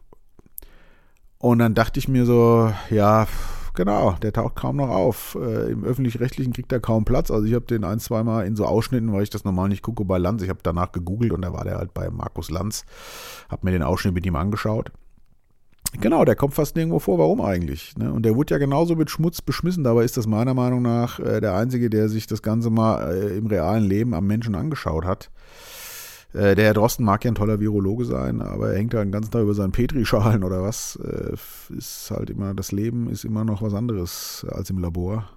Und 1.38 1.60
dann 1.60 1.74
dachte 1.74 1.98
ich 1.98 2.08
mir 2.08 2.26
so, 2.26 2.72
ja, 2.90 3.26
genau, 3.74 4.16
der 4.22 4.32
taucht 4.32 4.56
kaum 4.56 4.76
noch 4.76 4.88
auf. 4.88 5.36
Äh, 5.40 5.70
Im 5.70 5.84
öffentlich-rechtlichen 5.84 6.52
kriegt 6.52 6.72
er 6.72 6.80
kaum 6.80 7.04
Platz. 7.04 7.30
Also 7.30 7.46
ich 7.46 7.54
habe 7.54 7.64
den 7.64 7.84
ein, 7.84 8.00
zweimal 8.00 8.44
in 8.44 8.56
so 8.56 8.66
Ausschnitten, 8.66 9.12
weil 9.12 9.22
ich 9.22 9.30
das 9.30 9.44
normal 9.44 9.68
nicht 9.68 9.82
gucke 9.82 10.04
bei 10.04 10.18
Lanz. 10.18 10.42
Ich 10.42 10.48
habe 10.48 10.58
danach 10.62 10.90
gegoogelt 10.90 11.32
und 11.32 11.42
da 11.42 11.52
war 11.52 11.64
der 11.64 11.78
halt 11.78 11.94
bei 11.94 12.10
Markus 12.10 12.50
Lanz. 12.50 12.84
Habe 13.48 13.66
mir 13.66 13.70
den 13.70 13.84
Ausschnitt 13.84 14.14
mit 14.14 14.26
ihm 14.26 14.34
angeschaut. 14.34 14.90
Genau, 16.00 16.24
der 16.24 16.36
kommt 16.36 16.54
fast 16.54 16.76
nirgendwo 16.76 16.98
vor. 16.98 17.18
Warum 17.18 17.40
eigentlich? 17.40 17.96
Ne? 17.96 18.12
Und 18.12 18.24
der 18.24 18.36
wurde 18.36 18.54
ja 18.54 18.58
genauso 18.58 18.94
mit 18.94 19.10
Schmutz 19.10 19.40
beschmissen. 19.40 19.84
Dabei 19.84 20.04
ist 20.04 20.16
das 20.16 20.26
meiner 20.26 20.54
Meinung 20.54 20.82
nach 20.82 21.18
äh, 21.18 21.40
der 21.40 21.54
Einzige, 21.56 21.88
der 21.90 22.08
sich 22.08 22.26
das 22.26 22.42
Ganze 22.42 22.70
mal 22.70 23.10
äh, 23.10 23.38
im 23.38 23.46
realen 23.46 23.84
Leben 23.84 24.14
am 24.14 24.26
Menschen 24.26 24.54
angeschaut 24.54 25.04
hat. 25.04 25.30
Äh, 26.34 26.54
der 26.54 26.66
Herr 26.66 26.74
Drosten 26.74 27.04
mag 27.04 27.24
ja 27.24 27.30
ein 27.30 27.34
toller 27.34 27.58
Virologe 27.58 28.04
sein, 28.04 28.42
aber 28.42 28.70
er 28.70 28.78
hängt 28.78 28.92
ja 28.92 29.02
den 29.02 29.12
ganzen 29.12 29.30
Tag 29.30 29.42
über 29.42 29.54
seinen 29.54 29.72
Petrischalen 29.72 30.44
oder 30.44 30.62
was. 30.62 30.96
Äh, 31.02 31.34
ist 31.76 32.10
halt 32.10 32.30
immer, 32.30 32.54
das 32.54 32.70
Leben 32.70 33.08
ist 33.10 33.24
immer 33.24 33.44
noch 33.44 33.62
was 33.62 33.74
anderes 33.74 34.46
als 34.50 34.70
im 34.70 34.78
Labor. 34.78 35.28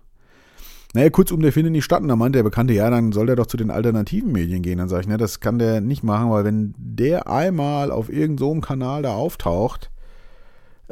Naja, 0.93 1.09
kurzum, 1.09 1.41
der 1.41 1.53
findet 1.53 1.71
nicht 1.71 1.85
statt. 1.85 2.01
Und 2.01 2.09
da 2.09 2.17
meinte 2.17 2.39
der 2.39 2.43
Bekannte, 2.43 2.73
ja, 2.73 2.89
dann 2.89 3.13
soll 3.13 3.27
der 3.27 3.37
doch 3.37 3.45
zu 3.45 3.55
den 3.55 3.71
alternativen 3.71 4.33
Medien 4.33 4.61
gehen. 4.61 4.77
Dann 4.77 4.89
sage 4.89 5.03
ich, 5.03 5.07
ne, 5.07 5.15
das 5.15 5.39
kann 5.39 5.57
der 5.57 5.79
nicht 5.79 6.03
machen, 6.03 6.29
weil 6.29 6.43
wenn 6.43 6.73
der 6.77 7.29
einmal 7.29 7.91
auf 7.91 8.09
irgendeinem 8.09 8.55
so 8.55 8.59
Kanal 8.59 9.01
da 9.01 9.13
auftaucht, 9.13 9.90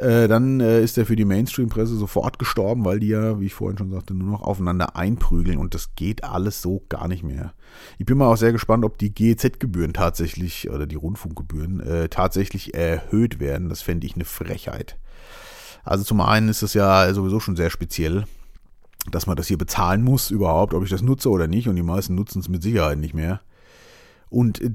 äh, 0.00 0.28
dann 0.28 0.60
äh, 0.60 0.82
ist 0.82 0.96
er 0.96 1.06
für 1.06 1.16
die 1.16 1.24
Mainstream-Presse 1.24 1.94
sofort 1.96 2.38
gestorben, 2.38 2.84
weil 2.84 3.00
die 3.00 3.08
ja, 3.08 3.38
wie 3.38 3.46
ich 3.46 3.54
vorhin 3.54 3.78
schon 3.78 3.90
sagte, 3.90 4.14
nur 4.14 4.30
noch 4.30 4.42
aufeinander 4.42 4.96
einprügeln 4.96 5.58
und 5.58 5.74
das 5.74 5.94
geht 5.94 6.24
alles 6.24 6.62
so 6.62 6.82
gar 6.88 7.06
nicht 7.06 7.22
mehr. 7.22 7.52
Ich 7.98 8.06
bin 8.06 8.16
mal 8.16 8.32
auch 8.32 8.36
sehr 8.36 8.52
gespannt, 8.52 8.84
ob 8.84 8.98
die 8.98 9.12
GEZ-Gebühren 9.12 9.92
tatsächlich 9.92 10.70
oder 10.70 10.86
die 10.86 10.96
Rundfunkgebühren 10.96 11.80
äh, 11.80 12.08
tatsächlich 12.08 12.74
erhöht 12.74 13.40
werden. 13.40 13.68
Das 13.68 13.82
fände 13.82 14.06
ich 14.06 14.14
eine 14.14 14.24
Frechheit. 14.24 14.96
Also 15.84 16.04
zum 16.04 16.20
einen 16.20 16.48
ist 16.48 16.62
es 16.62 16.74
ja 16.74 17.12
sowieso 17.12 17.38
schon 17.38 17.56
sehr 17.56 17.70
speziell, 17.70 18.24
dass 19.10 19.26
man 19.26 19.36
das 19.36 19.48
hier 19.48 19.58
bezahlen 19.58 20.02
muss 20.02 20.30
überhaupt, 20.30 20.74
ob 20.74 20.82
ich 20.82 20.90
das 20.90 21.02
nutze 21.02 21.30
oder 21.30 21.46
nicht 21.46 21.68
und 21.68 21.76
die 21.76 21.82
meisten 21.82 22.14
nutzen 22.14 22.40
es 22.40 22.48
mit 22.48 22.62
Sicherheit 22.62 22.98
nicht 22.98 23.14
mehr. 23.14 23.40
Und 24.30 24.60
äh, 24.62 24.70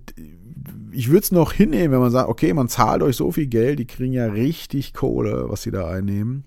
ich 0.91 1.09
würde 1.09 1.23
es 1.23 1.31
noch 1.31 1.51
hinnehmen, 1.51 1.91
wenn 1.93 1.99
man 1.99 2.11
sagt, 2.11 2.29
okay, 2.29 2.53
man 2.53 2.69
zahlt 2.69 3.01
euch 3.01 3.15
so 3.15 3.31
viel 3.31 3.47
Geld, 3.47 3.79
die 3.79 3.85
kriegen 3.85 4.13
ja 4.13 4.27
richtig 4.27 4.93
Kohle, 4.93 5.45
was 5.49 5.63
sie 5.63 5.71
da 5.71 5.89
einnehmen, 5.89 6.45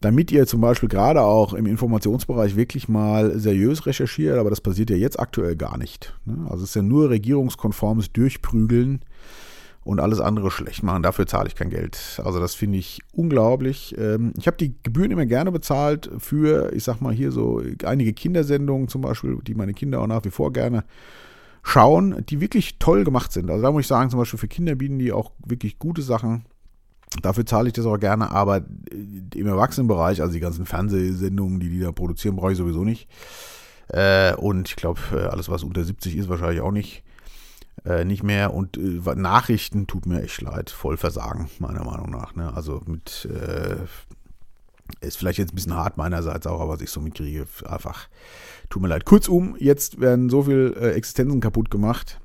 damit 0.00 0.30
ihr 0.32 0.46
zum 0.46 0.60
Beispiel 0.60 0.88
gerade 0.88 1.22
auch 1.22 1.54
im 1.54 1.66
Informationsbereich 1.66 2.56
wirklich 2.56 2.88
mal 2.88 3.38
seriös 3.38 3.86
recherchiert, 3.86 4.38
aber 4.38 4.50
das 4.50 4.60
passiert 4.60 4.90
ja 4.90 4.96
jetzt 4.96 5.18
aktuell 5.18 5.56
gar 5.56 5.78
nicht. 5.78 6.14
Ne? 6.24 6.46
Also 6.50 6.64
es 6.64 6.70
ist 6.70 6.76
ja 6.76 6.82
nur 6.82 7.10
regierungskonformes 7.10 8.12
Durchprügeln 8.12 9.00
und 9.84 10.00
alles 10.00 10.20
andere 10.20 10.50
schlecht 10.50 10.82
machen. 10.82 11.02
Dafür 11.02 11.26
zahle 11.26 11.48
ich 11.48 11.56
kein 11.56 11.70
Geld. 11.70 12.20
Also 12.24 12.40
das 12.40 12.54
finde 12.54 12.78
ich 12.78 13.00
unglaublich. 13.12 13.94
Ähm, 13.98 14.32
ich 14.38 14.46
habe 14.46 14.56
die 14.56 14.74
Gebühren 14.82 15.10
immer 15.10 15.26
gerne 15.26 15.50
bezahlt 15.50 16.10
für, 16.18 16.72
ich 16.72 16.84
sag 16.84 17.00
mal 17.00 17.12
hier 17.12 17.32
so 17.32 17.62
einige 17.84 18.12
Kindersendungen 18.12 18.88
zum 18.88 19.00
Beispiel, 19.00 19.38
die 19.46 19.54
meine 19.54 19.74
Kinder 19.74 20.00
auch 20.00 20.06
nach 20.06 20.24
wie 20.24 20.30
vor 20.30 20.52
gerne 20.52 20.84
schauen, 21.62 22.24
die 22.28 22.40
wirklich 22.40 22.78
toll 22.78 23.04
gemacht 23.04 23.32
sind. 23.32 23.50
Also 23.50 23.62
da 23.62 23.70
muss 23.70 23.82
ich 23.82 23.86
sagen, 23.86 24.10
zum 24.10 24.18
Beispiel 24.18 24.38
für 24.38 24.48
Kinder 24.48 24.74
bieten 24.74 24.98
die 24.98 25.12
auch 25.12 25.32
wirklich 25.46 25.78
gute 25.78 26.02
Sachen. 26.02 26.44
Dafür 27.20 27.46
zahle 27.46 27.68
ich 27.68 27.74
das 27.74 27.86
auch 27.86 27.98
gerne, 27.98 28.30
aber 28.30 28.58
äh, 28.58 29.38
im 29.38 29.46
Erwachsenenbereich, 29.46 30.22
also 30.22 30.32
die 30.32 30.40
ganzen 30.40 30.66
Fernsehsendungen, 30.66 31.60
die 31.60 31.68
die 31.68 31.80
da 31.80 31.92
produzieren, 31.92 32.36
brauche 32.36 32.52
ich 32.52 32.58
sowieso 32.58 32.84
nicht. 32.84 33.08
Äh, 33.88 34.34
und 34.34 34.68
ich 34.68 34.76
glaube, 34.76 35.00
äh, 35.12 35.26
alles, 35.26 35.48
was 35.48 35.62
unter 35.62 35.84
70 35.84 36.16
ist, 36.16 36.28
wahrscheinlich 36.28 36.60
auch 36.60 36.72
nicht. 36.72 37.04
Nicht 38.04 38.22
mehr. 38.22 38.54
Und 38.54 38.78
Nachrichten 39.16 39.88
tut 39.88 40.06
mir 40.06 40.22
echt 40.22 40.40
leid. 40.40 40.70
Voll 40.70 40.96
Versagen, 40.96 41.50
meiner 41.58 41.82
Meinung 41.82 42.10
nach. 42.10 42.36
Ne? 42.36 42.54
Also 42.54 42.80
mit 42.86 43.26
ist 45.00 45.16
vielleicht 45.16 45.38
jetzt 45.38 45.52
ein 45.52 45.56
bisschen 45.56 45.74
hart 45.74 45.96
meinerseits 45.96 46.46
auch, 46.46 46.60
aber 46.60 46.74
was 46.74 46.80
ich 46.80 46.90
so 46.90 47.00
mitkriege, 47.00 47.46
einfach 47.66 48.08
tut 48.72 48.80
mir 48.80 48.88
leid. 48.88 49.04
Kurzum, 49.04 49.54
jetzt 49.58 50.00
werden 50.00 50.30
so 50.30 50.44
viele 50.44 50.74
äh, 50.76 50.92
Existenzen 50.92 51.40
kaputt 51.40 51.70
gemacht 51.70 52.20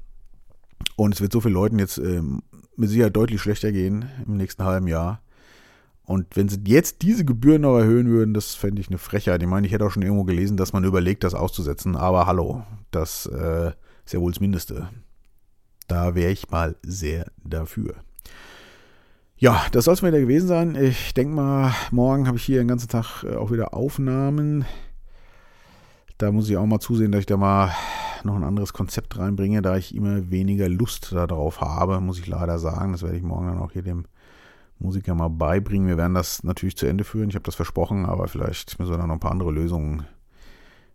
und 0.96 1.14
es 1.14 1.20
wird 1.20 1.34
so 1.34 1.42
vielen 1.42 1.54
Leuten 1.54 1.78
jetzt 1.78 1.98
ähm, 1.98 2.42
mit 2.78 2.90
Sicherheit 2.90 3.18
deutlich 3.18 3.42
schlechter 3.42 3.74
gehen 3.74 4.06
im 4.26 4.38
nächsten 4.38 4.64
halben 4.64 4.88
Jahr. 4.88 5.22
Und 6.06 6.38
wenn 6.38 6.48
sie 6.48 6.62
jetzt 6.66 7.02
diese 7.02 7.26
Gebühren 7.26 7.64
noch 7.64 7.78
erhöhen 7.78 8.08
würden, 8.08 8.34
das 8.34 8.56
fände 8.56 8.80
ich 8.80 8.88
eine 8.88 8.98
Frechheit. 8.98 9.42
Ich 9.42 9.48
meine, 9.50 9.68
ich 9.68 9.74
hätte 9.74 9.86
auch 9.86 9.92
schon 9.92 10.04
irgendwo 10.04 10.24
gelesen, 10.24 10.56
dass 10.56 10.72
man 10.72 10.86
überlegt, 10.86 11.26
das 11.26 11.34
auszusetzen. 11.34 11.98
Aber 11.98 12.28
hallo, 12.28 12.64
das 12.92 13.26
äh, 13.26 13.74
ist 14.06 14.14
ja 14.14 14.22
wohl 14.22 14.32
das 14.32 14.40
Mindeste. 14.40 14.88
Da 15.90 16.16
wäre 16.16 16.32
ich 16.32 16.50
mal 16.50 16.78
sehr 16.82 17.30
dafür. 17.44 17.96
Ja, 19.36 19.66
das 19.74 19.84
soll 19.84 19.96
es 19.96 20.02
mal 20.02 20.14
wieder 20.14 20.22
gewesen 20.22 20.48
sein. 20.48 20.76
Ich 20.76 21.14
denke 21.14 21.36
mal, 21.36 21.74
morgen 21.92 22.26
habe 22.26 22.38
ich 22.38 22.44
hier 22.44 22.60
den 22.60 22.70
ganzen 22.70 22.88
Tag 22.88 23.26
äh, 23.26 23.36
auch 23.36 23.52
wieder 23.52 23.74
Aufnahmen. 23.74 24.66
Da 26.18 26.32
muss 26.32 26.50
ich 26.50 26.58
auch 26.58 26.66
mal 26.66 26.80
zusehen, 26.80 27.12
dass 27.12 27.20
ich 27.20 27.26
da 27.28 27.38
mal 27.38 27.72
noch 28.24 28.36
ein 28.36 28.44
anderes 28.44 28.74
Konzept 28.74 29.18
reinbringe, 29.20 29.62
da 29.62 29.78
ich 29.78 29.94
immer 29.96 30.32
weniger 30.32 30.68
Lust 30.68 31.12
darauf 31.12 31.62
habe, 31.62 32.00
muss 32.02 32.18
ich 32.18 32.28
leider 32.28 32.58
sagen. 32.58 32.92
Das 32.92 33.04
werde 33.04 33.18
ich 33.18 33.24
morgen 33.24 33.48
dann 33.48 33.60
auch 33.60 33.72
hier 33.72 33.84
dem 33.84 34.06
Musiker 34.80 35.14
mal 35.14 35.30
beibringen. 35.30 35.88
Wir 35.88 35.98
werden 35.98 36.16
das 36.16 36.44
natürlich 36.44 36.76
zu 36.76 36.88
Ende 36.88 37.04
führen. 37.04 37.30
Ich 37.30 37.36
habe 37.36 37.46
das 37.46 37.56
versprochen, 37.56 38.06
aber 38.06 38.28
vielleicht 38.28 38.80
müssen 38.80 38.92
wir 38.92 38.98
dann 38.98 39.08
noch 39.08 39.16
ein 39.16 39.20
paar 39.20 39.32
andere 39.32 39.52
Lösungen 39.52 40.06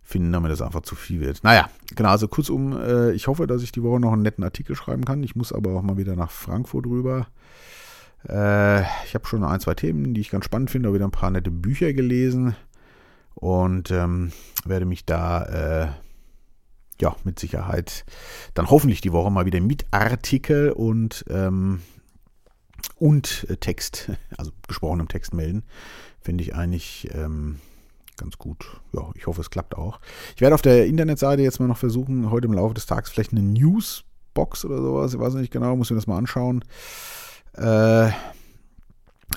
finden, 0.01 0.33
damit 0.33 0.51
es 0.51 0.61
einfach 0.61 0.81
zu 0.81 0.95
viel 0.95 1.21
wird. 1.21 1.41
Naja, 1.43 1.69
genau, 1.95 2.09
also 2.09 2.27
kurzum, 2.27 2.77
äh, 2.77 3.11
ich 3.13 3.27
hoffe, 3.27 3.47
dass 3.47 3.63
ich 3.63 3.71
die 3.71 3.81
Woche 3.81 4.01
noch 4.01 4.11
einen 4.11 4.23
netten 4.23 4.43
Artikel 4.43 4.75
schreiben 4.75 5.05
kann. 5.05 5.23
Ich 5.23 5.37
muss 5.37 5.53
aber 5.53 5.73
auch 5.73 5.81
mal 5.81 5.95
wieder 5.95 6.17
nach 6.17 6.31
Frankfurt 6.31 6.85
rüber. 6.85 7.27
Äh, 8.27 8.81
ich 9.05 9.15
habe 9.15 9.25
schon 9.25 9.45
ein, 9.45 9.61
zwei 9.61 9.73
Themen, 9.73 10.13
die 10.13 10.19
ich 10.19 10.29
ganz 10.29 10.43
spannend 10.43 10.71
finde, 10.71 10.89
auch 10.89 10.93
wieder 10.93 11.05
ein 11.05 11.11
paar 11.11 11.31
nette 11.31 11.51
Bücher 11.51 11.93
gelesen 11.93 12.57
und 13.35 13.91
ähm, 13.91 14.31
werde 14.65 14.85
mich 14.85 15.05
da 15.05 15.43
äh, 15.43 15.87
ja 17.01 17.15
mit 17.23 17.39
Sicherheit 17.39 18.05
dann 18.53 18.69
hoffentlich 18.69 19.01
die 19.01 19.11
Woche 19.11 19.31
mal 19.31 19.45
wieder 19.45 19.59
mit 19.59 19.85
Artikel 19.91 20.71
und 20.71 21.25
ähm, 21.29 21.81
und 22.97 23.45
äh, 23.49 23.57
Text, 23.57 24.11
also 24.37 24.51
gesprochenem 24.67 25.07
Text 25.07 25.33
melden. 25.33 25.63
Finde 26.21 26.43
ich 26.43 26.55
eigentlich 26.55 27.09
ähm, 27.13 27.59
ganz 28.17 28.37
gut. 28.37 28.79
Ja, 28.93 29.09
ich 29.15 29.27
hoffe, 29.27 29.41
es 29.41 29.49
klappt 29.49 29.75
auch. 29.75 29.99
Ich 30.35 30.41
werde 30.41 30.55
auf 30.55 30.61
der 30.61 30.85
Internetseite 30.85 31.41
jetzt 31.41 31.59
mal 31.59 31.67
noch 31.67 31.77
versuchen, 31.77 32.31
heute 32.31 32.47
im 32.47 32.53
Laufe 32.53 32.73
des 32.73 32.85
Tages 32.85 33.09
vielleicht 33.09 33.31
eine 33.31 33.41
Newsbox 33.41 34.63
oder 34.63 34.77
sowas, 34.77 35.13
ich 35.13 35.19
weiß 35.19 35.33
nicht 35.33 35.51
genau, 35.51 35.75
muss 35.75 35.89
mir 35.89 35.95
das 35.95 36.07
mal 36.07 36.17
anschauen 36.17 36.63
äh, 37.57 38.09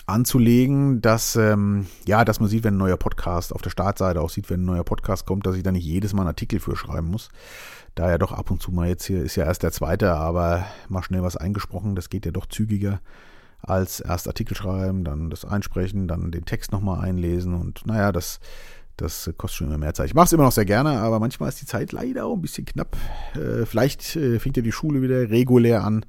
anzulegen, 0.06 1.00
dass, 1.00 1.36
ähm, 1.36 1.86
ja, 2.06 2.24
dass 2.24 2.40
man 2.40 2.48
sieht, 2.48 2.64
wenn 2.64 2.74
ein 2.74 2.78
neuer 2.78 2.96
Podcast 2.96 3.52
auf 3.52 3.62
der 3.62 3.70
Startseite 3.70 4.20
auch 4.20 4.30
sieht, 4.30 4.50
wenn 4.50 4.62
ein 4.62 4.66
neuer 4.66 4.84
Podcast 4.84 5.26
kommt, 5.26 5.46
dass 5.46 5.56
ich 5.56 5.62
da 5.62 5.72
nicht 5.72 5.84
jedes 5.84 6.12
Mal 6.12 6.22
einen 6.22 6.28
Artikel 6.28 6.60
für 6.60 6.76
schreiben 6.76 7.08
muss. 7.08 7.30
Da 7.94 8.10
ja 8.10 8.18
doch 8.18 8.32
ab 8.32 8.50
und 8.50 8.60
zu 8.60 8.72
mal 8.72 8.88
jetzt 8.88 9.06
hier 9.06 9.22
ist 9.22 9.36
ja 9.36 9.44
erst 9.44 9.62
der 9.62 9.72
zweite, 9.72 10.12
aber 10.12 10.66
mal 10.88 11.02
schnell 11.02 11.22
was 11.22 11.36
eingesprochen, 11.36 11.96
das 11.96 12.10
geht 12.10 12.26
ja 12.26 12.32
doch 12.32 12.46
zügiger 12.46 13.00
als 13.62 14.00
erst 14.00 14.28
Artikel 14.28 14.56
schreiben, 14.56 15.02
dann 15.02 15.30
das 15.30 15.44
einsprechen, 15.44 16.06
dann 16.06 16.30
den 16.30 16.44
Text 16.44 16.72
nochmal 16.72 17.04
einlesen 17.04 17.54
und 17.54 17.86
naja, 17.86 18.12
das, 18.12 18.38
das 18.96 19.30
kostet 19.38 19.58
schon 19.58 19.68
immer 19.68 19.78
mehr 19.78 19.94
Zeit. 19.94 20.06
Ich 20.06 20.14
mache 20.14 20.26
es 20.26 20.32
immer 20.32 20.44
noch 20.44 20.52
sehr 20.52 20.66
gerne, 20.66 21.00
aber 21.00 21.20
manchmal 21.20 21.48
ist 21.48 21.60
die 21.60 21.66
Zeit 21.66 21.92
leider 21.92 22.26
auch 22.26 22.34
ein 22.34 22.42
bisschen 22.42 22.66
knapp. 22.66 22.96
Äh, 23.34 23.64
vielleicht 23.64 24.14
äh, 24.16 24.38
fängt 24.38 24.56
ja 24.56 24.62
die 24.62 24.72
Schule 24.72 25.02
wieder 25.02 25.30
regulär 25.30 25.82
an 25.82 26.04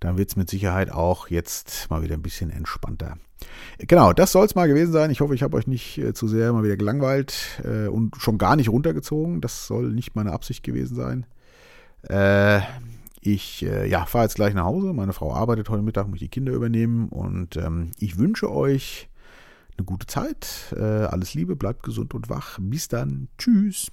dann 0.00 0.18
wird 0.18 0.30
es 0.30 0.36
mit 0.36 0.50
Sicherheit 0.50 0.90
auch 0.90 1.28
jetzt 1.28 1.88
mal 1.90 2.02
wieder 2.02 2.14
ein 2.14 2.22
bisschen 2.22 2.50
entspannter. 2.50 3.16
Genau, 3.78 4.12
das 4.12 4.32
soll 4.32 4.44
es 4.44 4.54
mal 4.54 4.68
gewesen 4.68 4.92
sein. 4.92 5.10
Ich 5.10 5.20
hoffe, 5.20 5.34
ich 5.34 5.42
habe 5.42 5.56
euch 5.56 5.66
nicht 5.66 5.98
äh, 5.98 6.12
zu 6.12 6.28
sehr 6.28 6.52
mal 6.52 6.64
wieder 6.64 6.76
gelangweilt 6.76 7.60
äh, 7.64 7.86
und 7.86 8.16
schon 8.16 8.38
gar 8.38 8.56
nicht 8.56 8.68
runtergezogen. 8.68 9.40
Das 9.40 9.66
soll 9.66 9.92
nicht 9.92 10.14
meine 10.14 10.32
Absicht 10.32 10.62
gewesen 10.62 10.94
sein. 10.94 11.26
Äh, 12.02 12.60
ich 13.20 13.62
äh, 13.64 13.88
ja, 13.88 14.06
fahre 14.06 14.24
jetzt 14.24 14.36
gleich 14.36 14.54
nach 14.54 14.64
Hause. 14.64 14.92
Meine 14.92 15.12
Frau 15.12 15.34
arbeitet 15.34 15.68
heute 15.68 15.82
Mittag, 15.82 16.08
muss 16.08 16.18
die 16.18 16.28
Kinder 16.28 16.52
übernehmen. 16.52 17.08
Und 17.08 17.56
ähm, 17.56 17.92
ich 17.98 18.18
wünsche 18.18 18.50
euch 18.50 19.08
eine 19.76 19.84
gute 19.84 20.06
Zeit. 20.06 20.74
Äh, 20.76 20.82
alles 20.82 21.34
Liebe, 21.34 21.56
bleibt 21.56 21.82
gesund 21.82 22.14
und 22.14 22.28
wach. 22.28 22.58
Bis 22.60 22.88
dann. 22.88 23.28
Tschüss. 23.38 23.90